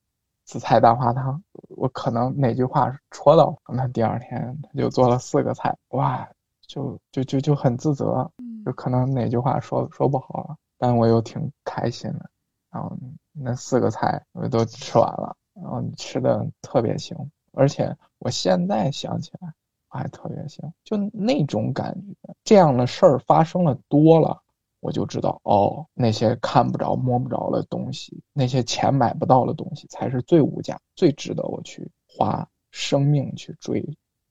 [0.46, 1.42] 紫菜蛋花汤。
[1.76, 6.26] 我可能哪句话戳到，那第二天他就做了四个菜，哇，
[6.66, 8.30] 就就就就很自责，
[8.64, 12.30] 就可能哪句话说说不好了，但我又挺开心的。
[12.70, 12.96] 然后
[13.32, 17.16] 那四个菜我都吃完了，然后吃的特别行，
[17.52, 19.52] 而且我现在想起来
[19.90, 22.34] 我还特别行，就那种感觉。
[22.44, 24.42] 这样的事儿发生了多了。
[24.86, 33.84] 我就知道哦，那些看不着、摸不着的东西，那些钱买不到的东西，才是最无价、最值得我去花生命去追、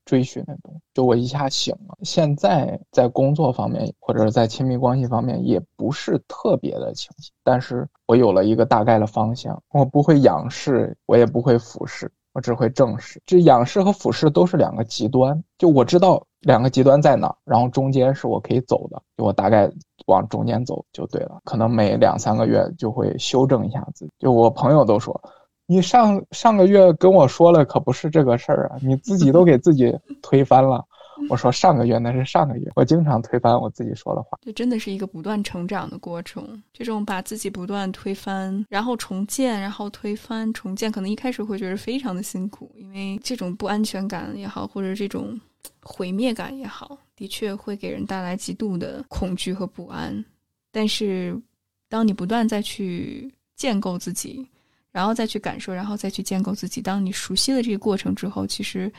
[0.06, 0.80] 追寻的东西。
[0.94, 9.62] 就我一下醒了，现在在工作方面或者是在亲密关系方面，也不是特别的清晰，但是我有了一个大概的方向。
[9.72, 13.20] 我不会仰视，我也不会俯视，我只会正视。
[13.26, 19.70] 这仰视和俯视都是两个极端，就我知道两个极端在哪，然后中间是我可以走的，就我大概。
[20.06, 24.12] 往中间走就对了，可能每两三个月就会修正一下自己。
[24.18, 25.20] 就我朋友都说，
[25.66, 29.92] 你上上个月跟我说了，可不是这个事儿啊，你自己都给自己
[30.22, 30.84] 推翻了。
[31.30, 34.38] 我说上个月那是上个月，我经常推翻我自己说的话。
[34.42, 45.40] 这真的是一个不断成长的过程，这种把自己不断推翻，然后重建，然后推翻重建，可能一开始会觉得非常的辛苦，因为这种不安全感也好，或者这种。
[45.82, 50.24] 毁灭感也好，的确会给人带来极度的恐惧和不安。
[50.70, 51.40] 但是，
[51.88, 54.46] 当你不断再去建构自己，
[54.92, 58.92] 然后再去感受，然后再去建构自己，当你熟悉了这个过程之后，其实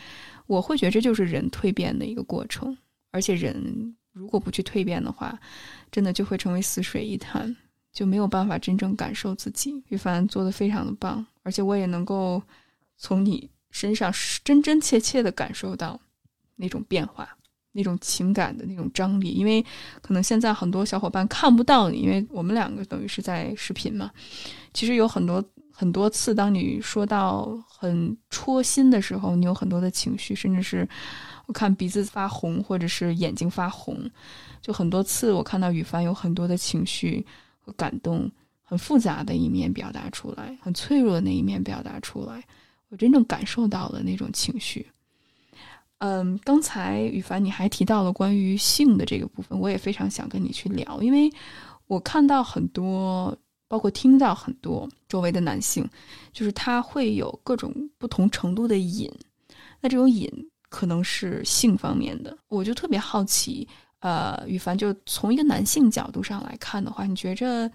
[0.46, 2.76] 我会觉得这就是人蜕变的一个过程。
[3.12, 5.40] 而且，人如果不去蜕变的话，
[5.92, 7.56] 真的就会成为死水一潭，
[7.92, 9.84] 就没有办法真正感受自己。
[9.90, 12.42] 玉凡做的非常的棒，而且我也能够
[12.98, 14.12] 从你身上
[14.44, 16.00] 真真切切的感受到。
[16.58, 17.28] 那种变化，
[17.72, 19.64] 那种情感的那种张力，因为
[20.02, 24.12] 可能现在很多小伙伴看不到你，因为我们两个等于是在视频嘛。
[24.74, 30.88] 其实有很多很多次，当你说到很戳心的时候，你有很多的情绪，甚至是
[31.46, 34.10] 我看鼻子发红，或者是眼睛发红，
[34.62, 37.26] 就很多次我看到羽凡有很多的情绪
[37.60, 38.30] 和感动，
[38.64, 42.44] 很复杂的一面表达出来，很脆弱的那一面表达出来，
[42.90, 44.86] 我真正感受到了那种情绪。
[46.00, 51.28] 嗯，刚才羽凡你还提到了关于性的这个部分，我也非常想跟你去聊，因为
[51.88, 53.36] 我看到很多，
[53.68, 55.84] 包括听到很多周围的男性，
[56.32, 59.12] 就是他会有各种不同程度的瘾，
[59.82, 60.32] 那这种瘾
[60.70, 63.68] 可能是性方面的，我就特别好奇，
[64.02, 67.68] 呃，羽凡就从一个男性角度上来看的话，你觉着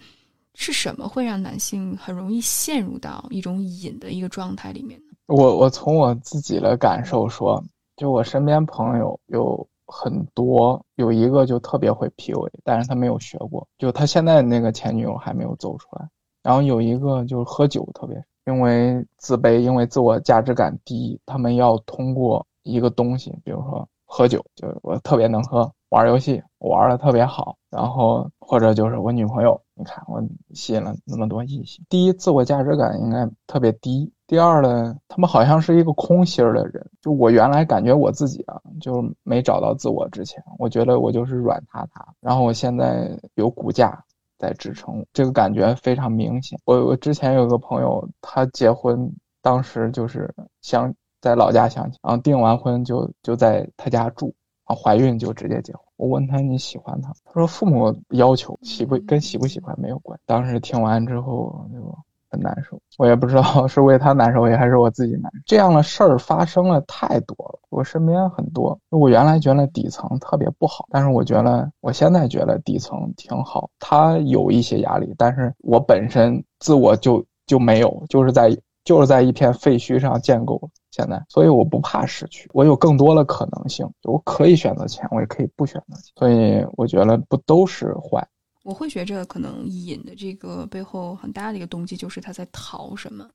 [0.55, 5.13] 是什么会让男性很容易陷入到一种瘾的一个状态里面呢？
[5.27, 7.61] 我我从我自己的感受说。
[8.03, 16.09] 就我身边朋友有很多，有一个就特别会 PUA，但是他没有学过，就他现在那个前女友还没有走出来。
[16.43, 30.21] 然后有一个就是喝酒特别，因为自卑，因为自我价值感低，他们要通过一个东西，比如说喝酒，就我特别能喝，玩游戏玩的特别好，然后或者就是我女朋友，你看我
[30.55, 31.85] 吸引了那么多异性。
[31.89, 34.13] 第一，自我价值感应该特别低。
[34.33, 36.91] 第二呢，他们好像是一个空心儿的人。
[37.03, 42.03] 就我原来感觉我自己啊，就没找到自我之前，我觉得我就是软塌塌。
[42.19, 44.03] 然后我现在有骨架
[44.39, 46.59] 在支撑，这个感觉非常明显。
[46.65, 49.07] 我我之前有个朋友，他结婚
[49.43, 54.35] 当时就是想在老家相亲，然后订完婚就就在他家住，
[54.67, 55.83] 然后怀孕就直接结婚。
[55.97, 57.13] 我问他你喜欢他？
[57.27, 60.19] 他说父母要求，喜不跟喜不喜欢没有关。
[60.25, 61.95] 当时听完之后就。
[62.33, 65.39] 很难受，我也不知道是为他难受，也还是我自己难受。
[65.45, 68.79] 这样的事儿发生了太多了，我身边很多。
[68.89, 73.69] 我原来觉得底层特别不好，但是我觉得我现在觉得底层挺好。
[73.79, 80.59] 他有一些压力，但是我本身自我就就没有，就是在就是在一片废墟上建构
[80.91, 88.27] 现在，所以我不怕失去，我有更多的可能性，我可以选择钱，我也可以不选择钱，所以我觉得不都是坏。
[88.63, 93.29] 我会觉着，可能隐的这个背后很大的一个动机，就是他在逃什么。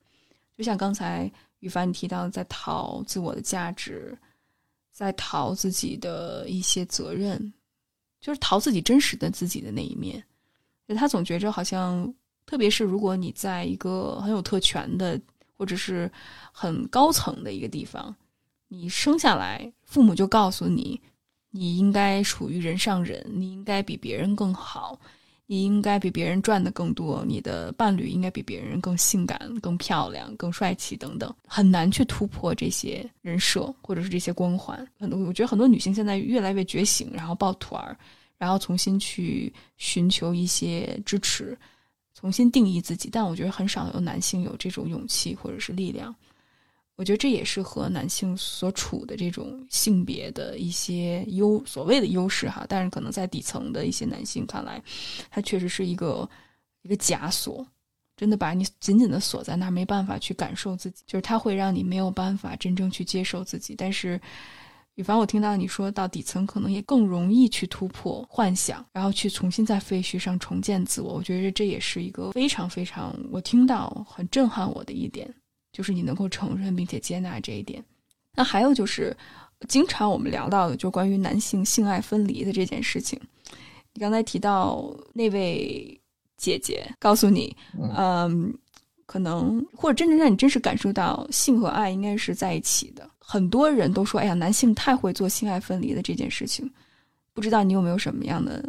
[0.57, 4.17] 就像刚才羽凡你提到，在逃自我的价值，
[4.91, 7.53] 在逃自己的一些责任，
[8.19, 10.23] 就是逃自己真实的自己的那一面。
[10.95, 12.11] 他总觉着好像，
[12.45, 15.19] 特别是如果你在一个很有特权的，
[15.57, 16.09] 或者是
[16.53, 18.15] 很高层的一个地方，
[18.69, 21.01] 你生下来，父母就告诉你，
[21.51, 24.97] 你应该属于人上人，你应该比别人更好。
[25.49, 34.85] 你应该比别人赚的更多，你的伴侣应该比别人更性感、更漂亮、更帅气等等，很难去突破这些人设或者是这些光环。
[34.99, 37.97] 很多我觉得很多女性现在越来越觉醒，然后抱团儿，
[38.37, 41.57] 然后重新去寻求一些支持，
[42.13, 43.09] 重新定义自己。
[43.09, 46.13] 但我觉得很少有男性有这种勇气或者是力量。
[46.97, 54.81] 我觉得这也是和男性所处的这种性别的一些优所谓的优势哈，但是可能在底层的一些男性看来，
[55.29, 56.27] 它确实是一个
[56.81, 57.63] 一个枷锁，
[58.15, 63.75] 真的把你紧紧的锁在那儿，没办法去感受自己，就是它会让你没有办法真正去接受自己。
[63.75, 64.19] 但是，
[64.95, 71.13] 羽凡，我听到你说到底层，可能也更容易去突破幻想，然后去重新在废墟上重建自我。
[71.13, 75.31] 我觉得这也是一个非常非常我听到很震撼我的一点。
[75.77, 77.83] 就是你能够承认并且接纳这一点，
[78.33, 79.15] 那还有就是，
[79.69, 83.21] 经常我们聊到的，就关于男性性爱分离的这件事情。
[83.93, 86.01] 你刚才提到那位
[86.35, 87.55] 姐姐告诉你，
[87.95, 88.51] 嗯，
[89.05, 93.07] 可能或者真正让你真实感受到性和爱应该是在一起的。
[93.19, 96.67] 很多人都说，哎呀，男性太会做性爱分离的这件事情，
[97.35, 98.67] 不知道你有没有什么样的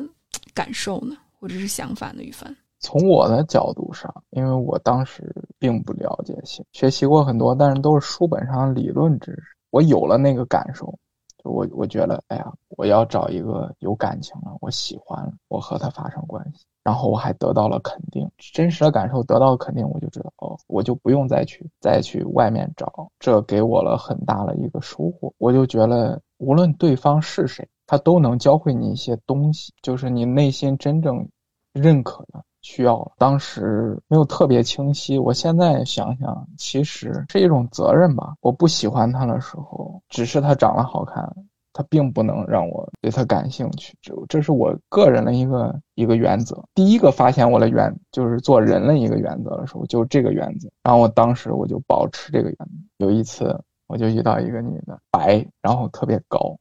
[0.53, 2.55] 感受呢，或者是想法呢，雨帆？
[2.81, 9.43] 从我的角度上，因为我当时并不了解性，学习过很多，但是都是书本上理论知识。
[9.71, 10.99] 我有了那个感受，
[11.45, 25.33] 我我觉得，哎呀，我要找一个有感情了，我喜欢了，我和他发生关系，然后我还得到了肯定，真实的感受得到肯定，我就知道，哦，我就不用再去再去外面找，这给我了很大的一个收获。
[25.39, 31.29] 我就觉得，无论对方是谁，他都能教会你一些东西，就是你内心真正
[31.73, 32.43] 认可的。
[32.71, 38.35] 需要当时没有特别清晰，我现在想想，其实是一种责任吧。
[38.43, 41.35] 我不喜欢他的时候，只是他长得好看，
[41.73, 43.97] 他并不能让我对他感兴趣。
[44.03, 46.63] 这这是我个人的一个一个原则。
[46.75, 50.69] 第一个发现我的原就是做人的一个原则的时候，就这个原则。
[50.83, 53.07] 然后我当时我就保持这个原则。
[53.07, 56.59] 有一次，我就遇到一个女的，白，然后特别高，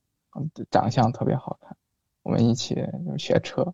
[0.71, 1.75] 长相特别好看，
[2.23, 2.81] 我们一起
[3.17, 3.73] 学车。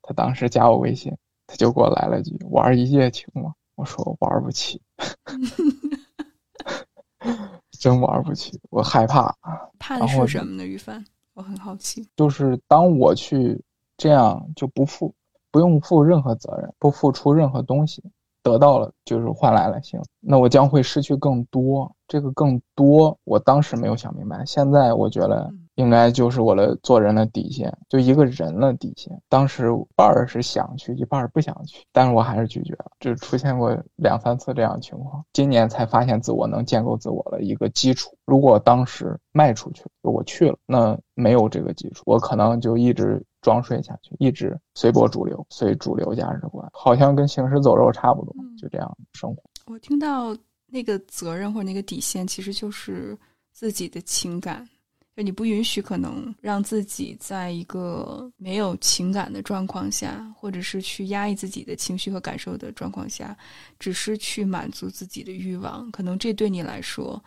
[0.00, 1.14] 她当时加我微信。
[1.46, 4.80] 他就给我来了句“玩一夜情吗”，我说玩不起，
[7.78, 9.34] 真玩不起，我害怕。
[9.78, 10.64] 怕的是什么呢？
[10.64, 12.06] 于帆，我很好奇。
[12.16, 13.62] 就是当我去
[13.96, 15.14] 这样就不负，
[15.50, 18.02] 不用负任何责任，不付出任何东西。
[18.42, 21.92] 得到了就是换来了幸福，那我将会失去更多。
[22.06, 29.18] 这个更多，我当时没有想明白，现在我觉得应该就是我的做人的底线，就一个人的底线。
[29.28, 32.90] 当时半儿是想去，一半儿不想去，但是我还是拒绝了。
[33.00, 38.16] 就出现过两三次这样的情况，今年才发现自我能建构自我的一个基础。
[38.26, 43.24] 如果当时迈出去，我去了，那没有这个基础，我可能就一直。
[43.42, 49.40] 装睡下去，一直随波逐流，随主流价值观，好像跟行尸走肉差不多，就这样生活。
[49.66, 53.16] 我听到那个责任或者那个底线，其实就是
[53.52, 54.68] 自己的情感，
[55.16, 63.34] 就你不允许可能让自己在一个没有情感的状况下，或者是去压抑自己的情绪和感受的状况下，
[63.78, 67.22] 只是去满足自己的欲望，可能这对你来说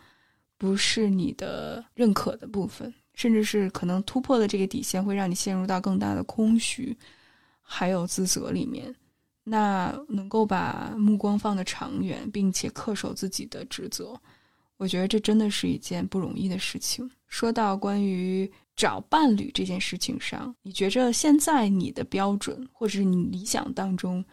[0.60, 2.94] 不是你的认可的部分。
[3.16, 6.96] 甚至是可能突破了这个底线，会让你陷入到更大的空虚，
[7.62, 8.96] 还有自责里面。
[9.44, 14.18] 那能够把目光放得长远，并且恪守自己的职责，
[14.80, 17.08] 我觉得这真的是一件不容易的事情。
[17.28, 24.24] 说到关于找伴侣这件事情上，你觉着现在你的标准，或者是你理想当中，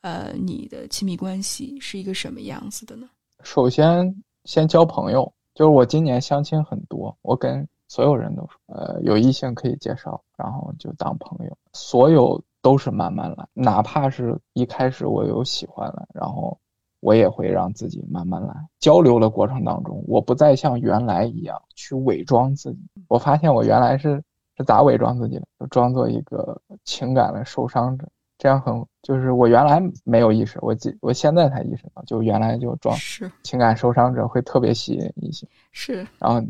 [0.00, 3.10] 呃，你的亲密关系是一个什么样子的呢？
[3.42, 4.14] 首先，
[4.44, 5.30] 先交朋友。
[5.54, 11.58] 就是我今年相亲很多，我跟所有人都说，呃，有异性可以介绍，然后就当朋友。
[11.72, 16.58] 所有都是慢慢来，哪怕是一开始我有喜欢了，然后
[17.00, 18.54] 我也会让自己慢慢来。
[18.78, 22.80] 交流的过程当中，我不再像原来一样去伪装自己。
[23.08, 24.22] 我发现我原来是
[24.56, 28.08] 是咋伪装自己的，就装作一个情感的受伤者。
[28.38, 36.42] 这样很就是我原来没有意识，我记我现在才意识到，就原来就装是情感受伤者会特别吸引异性，是，然后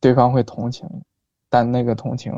[0.00, 0.88] 对方会同情，
[1.50, 2.32] 但那个同情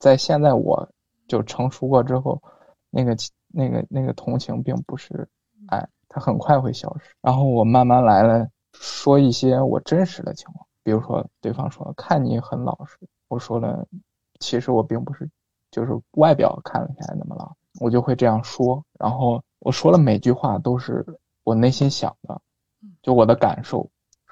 [0.00, 0.88] 在现在我
[1.28, 2.42] 就成熟过之后，
[2.90, 3.16] 那个
[3.46, 5.28] 那个那个同情并不是
[5.68, 7.14] 爱，它很快会消失。
[7.20, 12.96] 然后我慢慢来了，说一些我真实的情况，比如说对方说看你很老实，
[13.28, 13.86] 我说了，
[14.40, 15.28] 其实我并不是，
[15.70, 17.52] 就是外表看起来那么老。
[17.80, 21.04] 我就会这样说，然后我说了每句话都是
[21.44, 22.40] 我内心想的，
[23.02, 23.88] 就我的感受，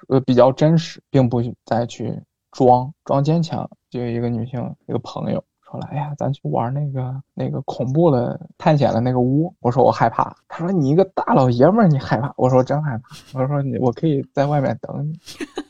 [0.09, 2.21] 呃，比较真实，并不再去
[2.51, 3.71] 装装坚强。
[3.89, 5.45] 就有一个女性，一个朋友
[5.77, 13.05] 说了：“哎呀，咱去玩那个那个恐怖的探险的那个屋。”我说：“我害怕。”他说：“你一个大老爷们儿，你害怕？”我说：“真害怕。”
[13.39, 15.19] 我说：“你我可以在外面等你，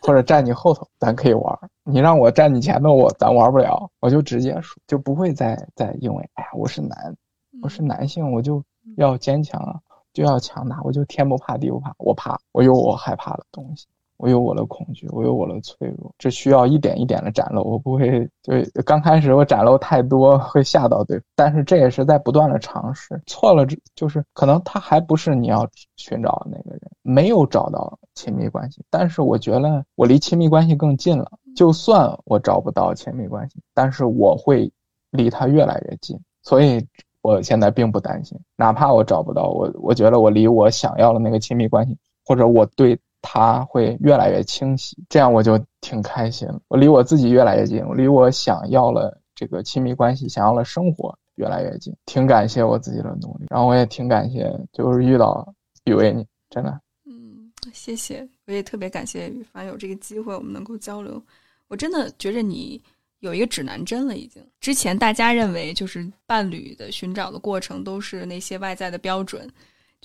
[0.01, 1.59] 或者站你后头，咱可以玩。
[1.85, 7.15] 你让我站你前头，我咱玩不了。”我就直接说，就不会再再因为哎呀，我是男。
[7.63, 8.63] 我是男性，我就
[8.99, 9.81] 要坚强啊，
[10.13, 13.87] 就要强大，我就天不怕地不怕，我怕，我有我害怕的东西，
[14.19, 18.53] 我有我的恐惧，我有我的脆弱，这需要一点一点的展露，我不会就
[18.85, 34.71] 刚开始我展露太多会吓到对方，但是这也是在不断的尝试，错了就是可能他还不是你要寻找的那个人，没有找到亲密关系，但是我觉得我离亲密关系更近了，就算我找不到亲密关系，但是我会
[35.11, 36.87] 离他越来越近，所以。
[37.23, 42.97] 我现在并不担心，哪怕我找不到我，我觉得我离我想要的那个亲密关系，或者我对
[43.29, 46.49] 他会越来越清晰，这样我就挺开心。
[46.69, 53.47] 我离我自己越来越近，我离我想要了这个亲密关系、想要了生活越来越近，挺感谢我自己的努力。
[53.51, 55.53] 然后我也挺感谢，就是遇到
[55.87, 56.81] 雨薇你，真的。
[57.05, 61.21] 嗯，谢谢，我也特别感谢雨凡有这个机会，我们能够交流。
[61.67, 62.81] 我真的觉着你。
[63.21, 64.47] 有一个指南针了，已经。
[64.61, 69.51] 之前大家认为，就是伴侣的寻找的过程都是那些外在的标准，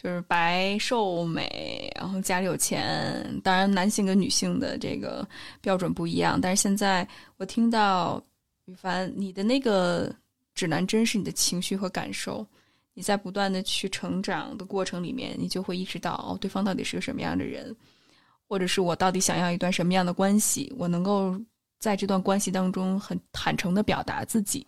[0.02, 3.40] 就是白瘦美，然后家里有钱。
[3.44, 5.28] 当然，男性跟女性的这个
[5.62, 6.40] 标准不一样。
[6.42, 8.24] 但是现在我听到
[8.66, 10.12] 羽凡，你的那个
[10.56, 12.46] 指南针是你的情绪和感受。
[12.94, 17.76] 你在不断的去成长的过程里面，你就会意识到，哦，对方到底是个什么样的人，
[18.48, 21.40] 或者是我到底想要一段什么样的关系，我能够。
[21.80, 24.64] 在这段关系当中，很坦诚的表达自己，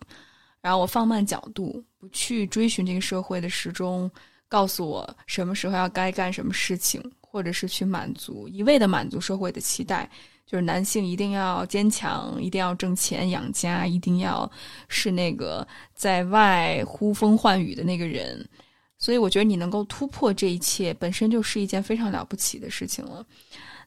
[0.60, 4.10] 然后我放慢角度，不去追寻这个社会的时钟，
[4.54, 10.08] 告诉我什么时候要该干什么事情，或者是去满足一味的满足社会的期待，
[10.46, 14.48] 就是男性一定要坚强，一定要挣钱养家，一定要
[14.86, 18.48] 是那个在外呼风唤雨的那个人。
[18.96, 23.26] 所以我觉得你能够突破这一切，本身就是一件非常了不起的事情了。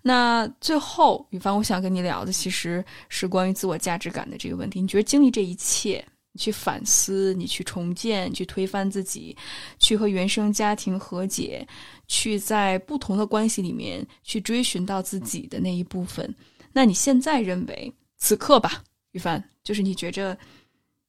[0.01, 4.81] 那最后，雨凡，我想跟你聊的其实是关于自我价值感的这个问题。
[4.81, 6.05] 你觉得经历这一切，
[6.37, 9.35] 去反思，你去重建，去推翻自己，
[9.79, 11.67] 去和原生家庭和解，
[12.07, 16.33] 去在不同的关系里面去追寻到自己的那一部分。
[16.71, 20.37] 那你现在认为，此刻吧，于凡，就是你觉着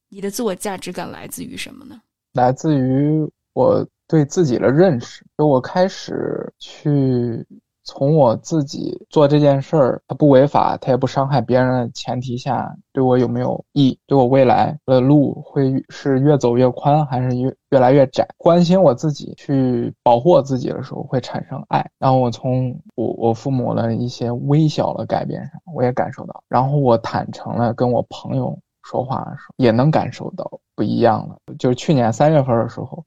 [0.09, 2.01] 你的自我价值感来自于什么呢？
[2.33, 7.47] 来自于我对自己的认识，就我开始去。
[7.89, 13.99] 从我自己做这件事儿，它不违法，它也不伤害别人的前提下，对我有没有益？
[14.07, 18.29] 对我未来的路会是越走越宽，还是越越来越窄？
[18.37, 21.91] 关心我自己，去保护我自己的时候，会产生爱。
[21.99, 26.45] 然后我从我我父母的一些微小的改变上，我也感受到。
[26.47, 31.39] 然后我坦诚了跟我朋友说话的时候，也能感受到不一样了。
[31.59, 33.03] 就是去年三月份的时候，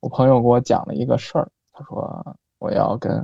[0.00, 3.22] 我朋友给我讲了一个事儿，他说我要跟。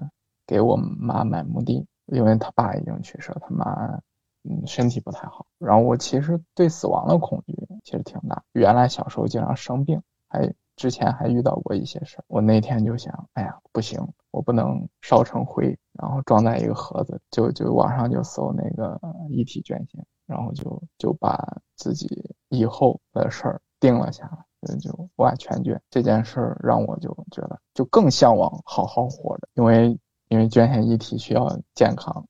[0.49, 4.01] 给我妈买墓地，因为他爸已经去世了，他妈
[4.44, 5.46] 嗯身体不太好。
[5.59, 12.24] 然后我其实对死亡的恐惧其实挺大，原来小时候经常生病，还之前还遇到过一些事儿。
[12.28, 24.24] 我那天就想，哎呀不行，我不能烧成灰，然后装在一个盒子，就就网上就搜那个遗体捐献，然后就就把自己以后的事儿定了下
[24.62, 30.01] 来，就完全捐这件事儿让我就觉得就更向往好好活着，因为。
[30.29, 32.24] 因为捐献遗体需要健康，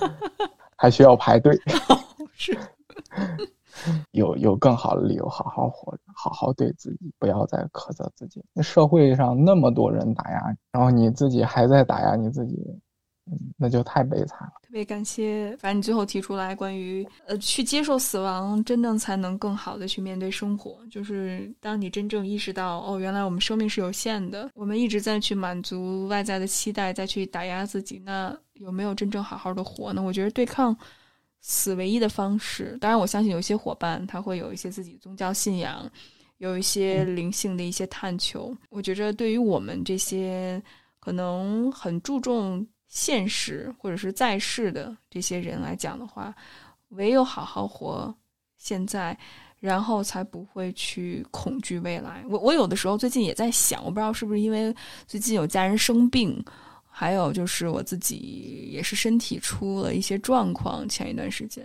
[0.76, 1.58] 还需要排队，
[2.34, 2.56] 是
[4.12, 8.42] 有有更好的理由好好活着，好好对自己，不要再苛责自己。
[8.52, 12.56] 那社会上那么多人打压，然后你自己还在打压你自己，
[13.56, 14.52] 那就太悲惨了。
[14.62, 20.84] 特别感谢，反正你最后提出来关于呃，去接受死亡，真正才能更好的去面对生活。
[20.90, 30.02] 就是当你真正意识到，哦，原来我们生命是有限的，我们一直在去满足外在的期待，再去打压自己，那有没有真正好好的活呢？
[30.02, 30.76] 我觉得对抗
[31.40, 35.88] 死唯一的方式，当然我相信有些伙伴他会有一些自己宗教信仰，
[36.38, 38.54] 有一些灵性的一些探求。
[38.70, 40.60] 我觉着对于我们这些
[40.98, 42.66] 可能很注重。
[42.88, 46.34] 现实或者是在世的这些人来讲的话，
[46.90, 48.14] 唯有好好活
[48.56, 49.16] 现在，
[49.58, 52.24] 然后才不会去恐惧未来。
[52.28, 54.74] 我我有的时候最近也在想，我不知道是不是因为
[55.06, 56.42] 最近有家人生病，
[56.88, 61.64] 还有就是我自己也是身体出了一些状况，前一段时间，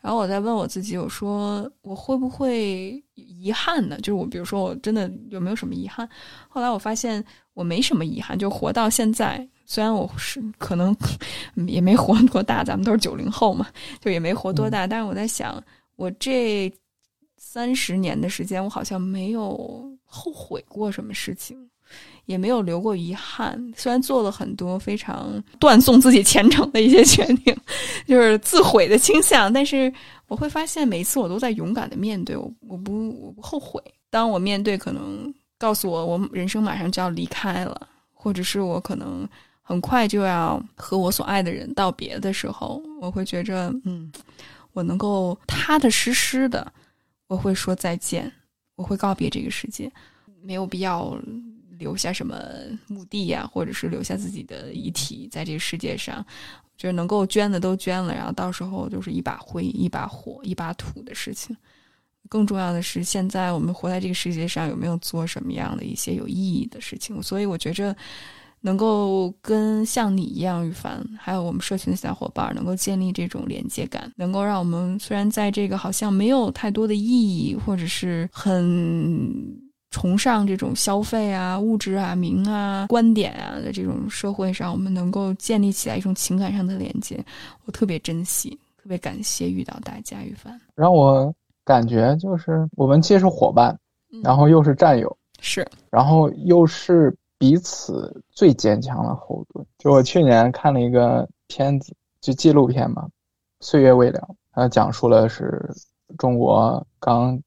[0.00, 3.96] 然后我在问我自己，我说我会不会遗憾呢？
[3.98, 6.08] 就是我比如说我真的有没有什么遗憾？
[6.48, 9.48] 后来我发现我没什么遗憾，就活到现在。
[9.66, 10.96] 虽然我是可能
[11.66, 13.66] 也没活多大，咱们都是九零后嘛，
[14.00, 14.86] 就也没活多大。
[14.86, 15.62] 但是我在想，
[15.96, 16.72] 我这
[17.36, 21.58] 三十年的时间，我好像没有后悔过什么事情，
[22.26, 23.60] 也没有留过遗憾。
[23.76, 27.56] 虽然做了很多非常断送自己前程的一些决定，
[28.06, 29.92] 就是自毁的倾向，但是
[30.28, 33.82] 我会发现，每一次我都在勇敢的面对，我我不我不后悔。
[34.10, 39.28] 当我面对可能告诉我我人生马上就要离开了，或者是我可能。
[39.68, 44.12] 很快就要和我所爱的人道别的时候，我会觉着，嗯，
[44.72, 46.72] 我能够踏踏实实的，
[47.26, 48.32] 我会说再见，
[48.76, 49.90] 我会告别这个世界，
[50.40, 51.18] 没有必要
[51.80, 52.40] 留下什么
[52.86, 56.24] 墓地呀，或者是留下自己的遗体在这个世界上，
[56.76, 61.56] 就是能够捐的都捐了，然后到时候就是一把灰、一把火、一把土的事情。
[62.28, 67.20] 更重要的是，现在我们活在这个世界上，有没有做什么样的一些有意义的事情？
[67.20, 67.96] 所以我觉着。
[68.62, 79.56] 能够跟像你一样，羽凡，还有我们社群的小伙伴，能够建立这种连接感，能够让我们虽然在这个好像没有太多的意义，或者是很
[79.90, 87.24] 崇尚这种消费啊、物质啊、名啊、观点啊的这种社会上，我们能够建立起来一种情感上的连接，
[87.66, 91.32] 我特别珍惜，特别感谢遇到大家，羽凡，让我
[91.64, 93.78] 感觉就是我们既是伙伴，
[94.24, 97.16] 然后又是战友，是，然后又是。
[97.38, 99.66] 彼此最坚强的后盾。
[99.78, 103.02] 就我去年看了一个片子，就纪录片嘛，
[103.60, 104.18] 《岁月未了》，
[104.52, 105.70] 它讲述了是
[106.16, 107.38] 中国刚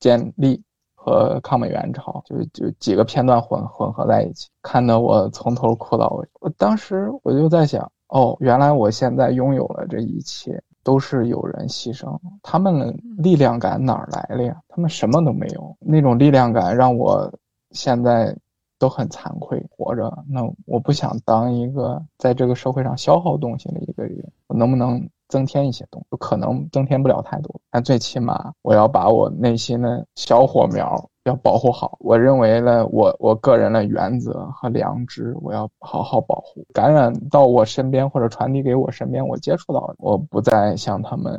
[0.00, 0.60] 建立
[0.94, 6.28] 和抗美援朝，就就几个片段混混合在一起，看得我从头哭到尾。
[6.40, 14.60] 我当时我就在想，哦，原来我现在拥有了这一切，都是有人牺牲，他们的力量感哪儿来的呀？
[14.68, 17.32] 他们什么都没有，那种力量感让我
[17.70, 18.36] 现在。
[18.80, 26.16] 都很惭愧，活着那我不想当一个在这个社会上消耗东西的一个人，我能不能增添一些东西？
[26.16, 31.98] 可能增添不了太多，但最起码我要把我内心的小火苗要保护好。
[32.00, 36.64] 我认为呢，我我个人的原则和良知，我要好好保护。
[36.72, 41.38] 感染到我身边或者传递给我身边我接触到的，我不再向他们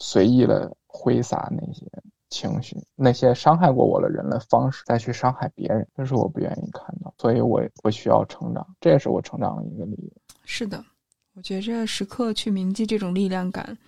[0.00, 1.86] 随意的挥洒那些。
[2.34, 10.10] 情绪，那些伤害过我的人的方式，再去伤害别人，这是我不愿意看到，所以我我需要成长，这也是我成长的一个理由。
[10.44, 10.84] 是的，
[11.34, 13.78] 我觉着时刻去铭记这种力量感，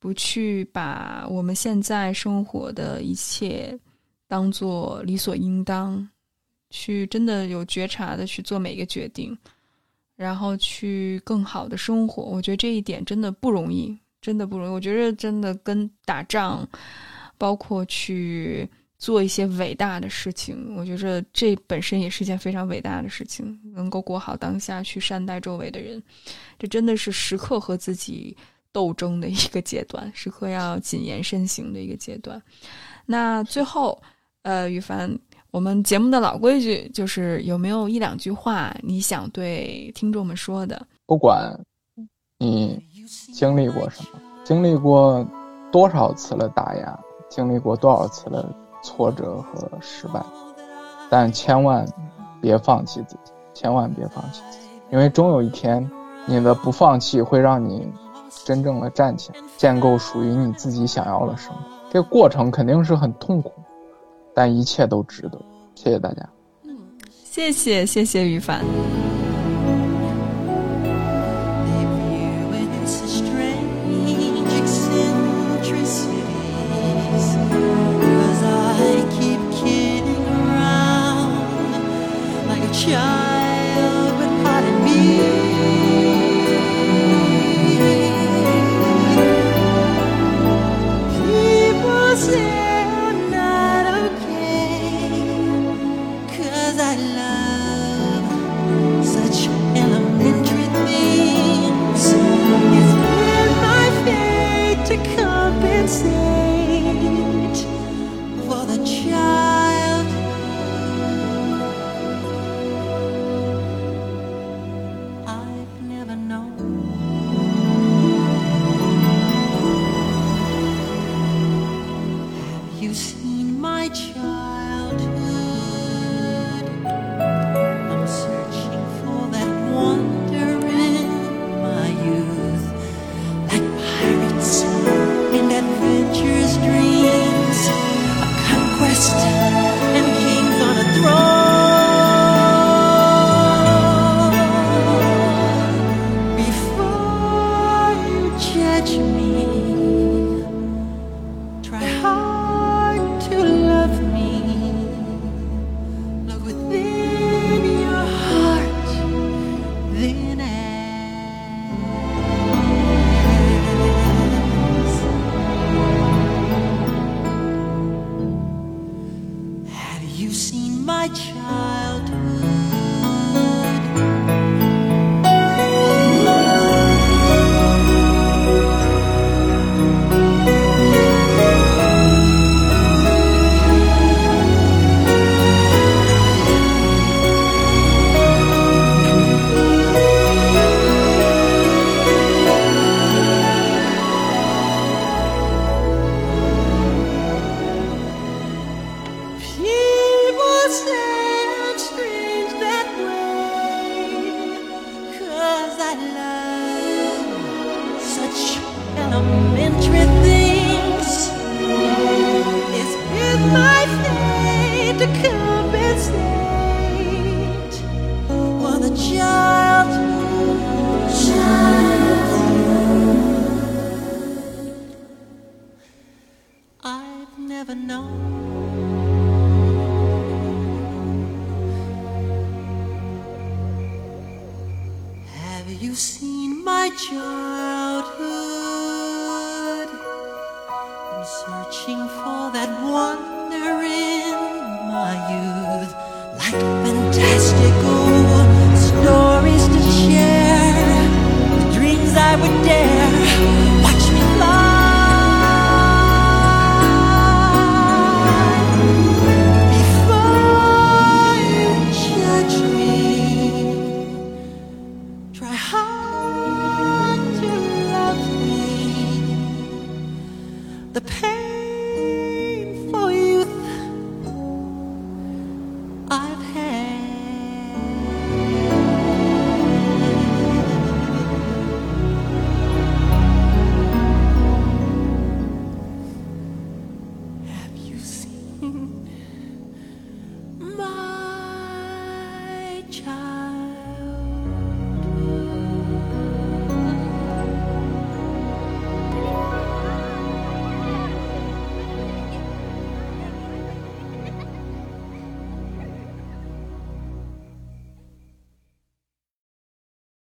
[0.00, 3.78] 不去把我们现在生活的一切
[4.26, 6.06] 当做理所应当，
[6.70, 9.38] 去真的有觉察的去做每一个决定，
[10.16, 12.24] 然后去更好的生活。
[12.24, 14.70] 我觉得这一点真的不容易，真的不容易。
[14.70, 16.68] 我觉得真的跟打仗。
[17.42, 18.68] 包括去
[18.98, 23.58] 做一些伟大的事情，我觉着这本身也是一件非常伟大的事情。
[23.74, 26.00] 能够过好当下，去善待周围的人，
[26.56, 28.36] 这真的是时刻和自己
[28.70, 32.40] 斗争的一个阶段，时刻要谨言慎行的一个阶段。
[33.04, 34.00] 那最后，
[34.42, 35.12] 呃，羽凡，
[35.50, 40.86] 我们节目的老规矩就是，有没有一两句话你想对听众们说的？
[41.06, 41.58] 不管
[42.38, 42.80] 你
[43.34, 45.28] 经历过什么，经历过
[45.72, 47.00] 多少次的打压。
[47.34, 48.46] 经历过多少次的
[48.82, 50.22] 挫折和失败，
[51.08, 51.86] 但千万
[52.42, 55.90] 别放弃自己，千万别放弃自己，因为终有一天，
[56.26, 57.90] 你的不放弃会让你
[58.44, 61.60] 真正的站起来，建构属于你自己想要的生活。
[61.90, 63.50] 这个过程肯定是很痛苦，
[64.34, 65.40] 但一切都值得。
[65.74, 66.28] 谢谢大家。
[66.64, 66.76] 嗯，
[67.24, 68.62] 谢谢谢谢于凡。